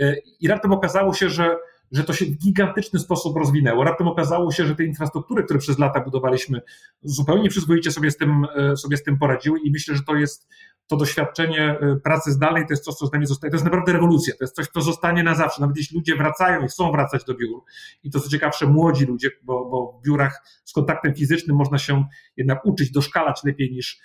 E, 0.00 0.14
I 0.40 0.48
raptem 0.48 0.72
okazało 0.72 1.14
się, 1.14 1.28
że 1.28 1.56
że 1.92 2.04
to 2.04 2.12
się 2.12 2.24
w 2.24 2.38
gigantyczny 2.38 2.98
sposób 2.98 3.36
rozwinęło. 3.36 3.84
Raptem 3.84 4.08
okazało 4.08 4.52
się, 4.52 4.66
że 4.66 4.76
te 4.76 4.84
infrastruktury, 4.84 5.44
które 5.44 5.58
przez 5.58 5.78
lata 5.78 6.00
budowaliśmy, 6.00 6.60
zupełnie 7.02 7.48
przyzwoicie 7.48 7.92
sobie 7.92 8.10
z 8.10 8.16
tym, 8.16 8.46
e, 8.56 8.76
sobie 8.76 8.96
z 8.96 9.02
tym 9.02 9.18
poradziły 9.18 9.58
i 9.64 9.70
myślę, 9.70 9.96
że 9.96 10.02
to 10.02 10.14
jest 10.14 10.48
to 10.86 10.96
doświadczenie 10.96 11.78
e, 11.80 11.96
pracy 11.96 12.32
zdalnej, 12.32 12.66
to 12.66 12.72
jest 12.72 12.84
coś, 12.84 12.94
co 12.94 13.06
z 13.06 13.12
nami 13.12 13.26
zostaje. 13.26 13.50
To 13.50 13.54
jest 13.54 13.64
naprawdę 13.64 13.92
rewolucja, 13.92 14.34
to 14.38 14.44
jest 14.44 14.56
coś, 14.56 14.66
co 14.68 14.80
zostanie 14.80 15.22
na 15.22 15.34
zawsze. 15.34 15.60
Nawet 15.60 15.76
jeśli 15.76 15.96
ludzie 15.96 16.16
wracają 16.16 16.64
i 16.64 16.68
chcą 16.68 16.92
wracać 16.92 17.24
do 17.24 17.34
biur, 17.34 17.62
i 18.02 18.10
to 18.10 18.20
co 18.20 18.28
ciekawsze, 18.28 18.66
młodzi 18.66 19.04
ludzie, 19.04 19.30
bo, 19.42 19.64
bo 19.70 19.98
w 19.98 20.04
biurach 20.04 20.42
z 20.64 20.72
kontaktem 20.72 21.14
fizycznym 21.14 21.56
można 21.56 21.78
się 21.78 22.04
jednak 22.36 22.64
uczyć, 22.64 22.90
doszkalać 22.90 23.44
lepiej 23.44 23.72
niż 23.72 24.00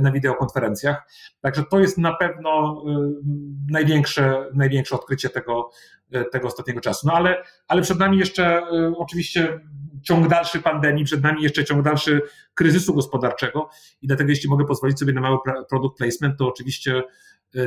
na 0.00 0.12
wideokonferencjach. 0.12 1.08
Także 1.40 1.64
to 1.70 1.78
jest 1.78 1.98
na 1.98 2.16
pewno 2.16 2.84
największe, 3.70 4.44
największe 4.54 4.94
odkrycie 4.94 5.28
tego, 5.28 5.70
E, 6.12 6.24
tego 6.24 6.46
ostatniego 6.48 6.80
czasu. 6.80 7.06
No 7.06 7.12
ale, 7.12 7.42
ale 7.68 7.82
przed 7.82 7.98
nami 7.98 8.18
jeszcze 8.18 8.62
oczywiście 8.96 9.60
ciąg 10.02 10.28
dalszy 10.28 10.62
pandemii, 10.62 11.04
przed 11.04 11.22
nami 11.22 11.42
jeszcze 11.42 11.64
ciąg 11.64 11.82
dalszy 11.82 12.20
kryzysu 12.54 12.94
gospodarczego 12.94 13.70
i 14.02 14.06
dlatego 14.06 14.30
jeśli 14.30 14.48
mogę 14.48 14.64
pozwolić 14.64 14.98
sobie 14.98 15.12
na 15.12 15.20
mały 15.20 15.38
product 15.68 15.98
placement, 15.98 16.38
to 16.38 16.48
oczywiście 16.48 17.02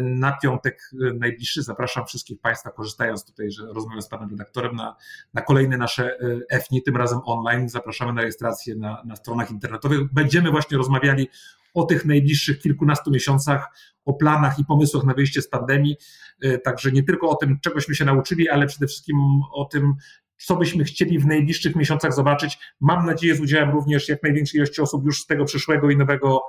na 0.02 0.38
piątek 0.44 0.92
najbliższy 1.20 1.64
zapraszam 1.64 2.06
wszystkich 2.06 2.40
Państwa, 2.40 2.72
korzystając 2.72 3.26
tutaj, 3.26 3.52
że 3.52 3.64
rozmawiam 3.66 4.02
z 4.02 4.08
Panem 4.08 4.30
redaktorem, 4.30 4.76
na, 4.76 4.96
na 5.34 5.42
kolejne 5.42 5.78
nasze 5.78 6.18
EFNI, 6.50 6.84
tym 6.84 6.98
razem 6.98 7.20
online. 7.26 7.70
Zapraszamy 7.70 8.14
na 8.14 8.22
rejestrację 8.22 8.76
na, 8.76 9.02
na 9.06 9.16
stronach 9.16 9.52
internetowych. 9.52 10.14
Będziemy 10.14 10.52
właśnie 10.52 10.78
rozmawiali 10.78 11.30
o 11.74 11.84
tych 11.84 12.06
najbliższych 12.06 12.60
kilkunastu 12.60 13.12
miesiącach, 13.12 13.68
o 14.06 14.14
planach 14.14 14.60
i 14.60 14.66
pomysłach 14.66 15.04
na 15.04 15.14
wyjście 15.14 15.42
z 15.42 15.50
pandemii. 15.50 15.96
E, 16.42 16.58
także 16.58 16.92
nie 16.92 17.04
tylko 17.04 17.30
o 17.30 17.36
tym, 17.36 17.60
czegośmy 17.60 17.96
się 17.96 18.06
nauczyli, 18.06 18.50
ale 18.50 18.68
przede 18.68 18.88
wszystkim 18.88 19.18
o 19.54 19.66
tym, 19.66 19.94
co 20.38 20.56
byśmy 20.56 20.84
chcieli 20.84 21.20
w 21.20 21.26
najbliższych 21.26 21.76
miesiącach 21.76 22.14
zobaczyć. 22.14 22.60
Mam 22.80 23.06
nadzieję, 23.06 23.36
z 23.36 23.40
udziałem 23.40 23.70
również 23.70 24.10
jak 24.10 24.24
największej 24.24 24.58
ilości 24.58 24.82
osób 24.82 25.06
już 25.06 25.22
z 25.22 25.26
tego 25.26 25.46
przyszłego 25.46 25.90
i 25.92 25.98
nowego 25.98 26.42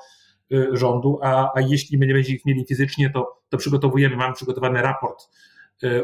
e, 0.52 0.76
rządu, 0.76 1.18
a, 1.22 1.50
a 1.54 1.60
jeśli 1.60 1.94
nie 1.94 1.98
będziemy 1.98 2.20
ich 2.20 2.44
mieli 2.46 2.64
fizycznie, 2.68 3.10
to, 3.10 3.42
to 3.48 3.58
przygotowujemy, 3.58 4.16
mamy 4.16 4.34
przygotowany 4.34 4.82
raport 4.82 5.28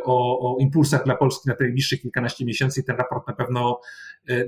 o, 0.04 0.40
o 0.40 0.58
impulsach 0.58 1.04
dla 1.04 1.16
Polski 1.16 1.48
na 1.48 1.54
te 1.54 1.64
najbliższych 1.64 2.02
kilkanaście 2.02 2.44
miesięcy 2.44 2.80
i 2.80 2.84
ten 2.84 2.96
raport 2.96 3.28
na 3.28 3.34
pewno, 3.34 3.80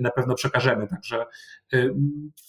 na 0.00 0.10
pewno 0.10 0.34
przekażemy. 0.34 0.86
Także 0.86 1.26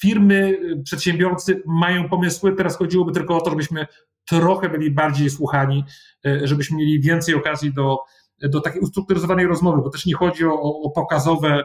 firmy, 0.01 0.59
przedsiębiorcy 0.83 1.63
mają 1.65 2.09
pomysły, 2.09 2.55
teraz 2.55 2.77
chodziłoby 2.77 3.11
tylko 3.11 3.37
o 3.37 3.41
to, 3.41 3.49
żebyśmy 3.49 3.87
trochę 4.25 4.69
byli 4.69 4.91
bardziej 4.91 5.29
słuchani, 5.29 5.83
e, 6.25 6.47
żebyśmy 6.47 6.77
mieli 6.77 7.01
więcej 7.01 7.35
okazji 7.35 7.73
do, 7.73 7.97
do 8.41 8.61
takiej 8.61 8.81
ustrukturyzowanej 8.81 9.47
rozmowy, 9.47 9.81
bo 9.81 9.89
też 9.89 10.05
nie 10.05 10.15
chodzi 10.15 10.45
o, 10.45 10.53
o 10.61 10.89
pokazowe 10.89 11.49
e, 11.59 11.63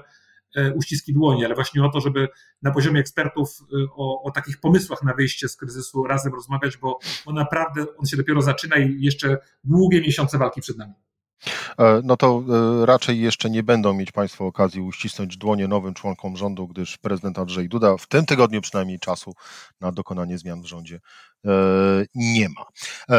uściski 0.74 1.12
dłoni, 1.12 1.44
ale 1.44 1.54
właśnie 1.54 1.84
o 1.84 1.88
to, 1.88 2.00
żeby 2.00 2.28
na 2.62 2.70
poziomie 2.70 3.00
ekspertów 3.00 3.58
e, 3.60 3.86
o, 3.96 4.22
o, 4.22 4.30
takich 4.30 4.60
pomysłach 4.60 5.02
na 5.02 5.14
wyjście 5.14 5.48
z 5.48 5.56
kryzysu 5.56 6.04
razem 6.04 6.34
rozmawiać, 6.34 6.76
bo, 6.76 6.98
bo 7.26 7.32
naprawdę 7.32 7.84
on 7.98 8.06
się 8.06 8.16
dopiero 8.16 8.42
zaczyna 8.42 8.76
i 8.76 8.96
jeszcze 9.00 9.38
długie 9.64 10.00
miesiące 10.00 10.38
walki 10.38 10.60
przed 10.60 10.78
nami. 10.78 10.94
E, 11.78 12.00
no 12.04 12.16
to 12.16 12.42
e, 12.82 12.86
raczej 12.86 13.20
jeszcze 13.20 13.50
nie 13.50 13.62
będą 13.62 13.94
mieć 13.94 14.12
Państwo 14.12 14.46
okazji 14.46 14.80
uścisnąć 14.80 15.36
dłonie 15.36 15.68
nowym 15.68 15.94
członkom 15.94 16.36
rządu, 16.36 16.68
gdyż 16.68 16.98
prezydent 16.98 17.38
Andrzej 17.38 17.68
Duda 17.68 17.96
w 17.96 18.06
tym 18.06 18.26
tygodniu 18.26 18.60
przynajmniej 18.60 18.98
czasu 18.98 19.32
na 19.80 19.92
dokonanie 19.92 20.38
zmian 20.38 20.62
w 20.62 20.66
rządzie 20.66 21.00
e, 21.46 21.50
nie 22.14 22.48
ma. 22.48 22.66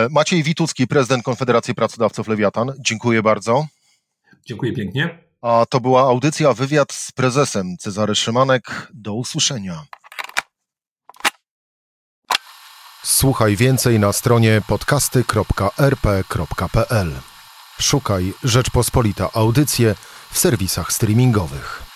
Maciej 0.09 0.43
Witucki, 0.43 0.87
prezydent 0.87 1.23
Konfederacji 1.23 1.75
Pracodawców 1.75 2.27
Lewiatan. 2.27 2.73
Dziękuję 2.79 3.23
bardzo. 3.23 3.67
Dziękuję 4.45 4.73
pięknie. 4.73 5.26
A 5.41 5.65
to 5.69 5.79
była 5.79 6.01
audycja 6.01 6.53
Wywiad 6.53 6.93
z 6.93 7.11
prezesem 7.11 7.77
Cezary 7.77 8.15
Szymanek. 8.15 8.87
Do 8.93 9.13
usłyszenia. 9.13 9.85
Słuchaj 13.03 13.55
więcej 13.55 13.99
na 13.99 14.13
stronie 14.13 14.61
podcasty.rp.pl. 14.67 17.11
Szukaj 17.79 18.33
Rzeczpospolita 18.43 19.29
Audycje 19.33 19.95
w 20.31 20.37
serwisach 20.37 20.93
streamingowych. 20.93 21.86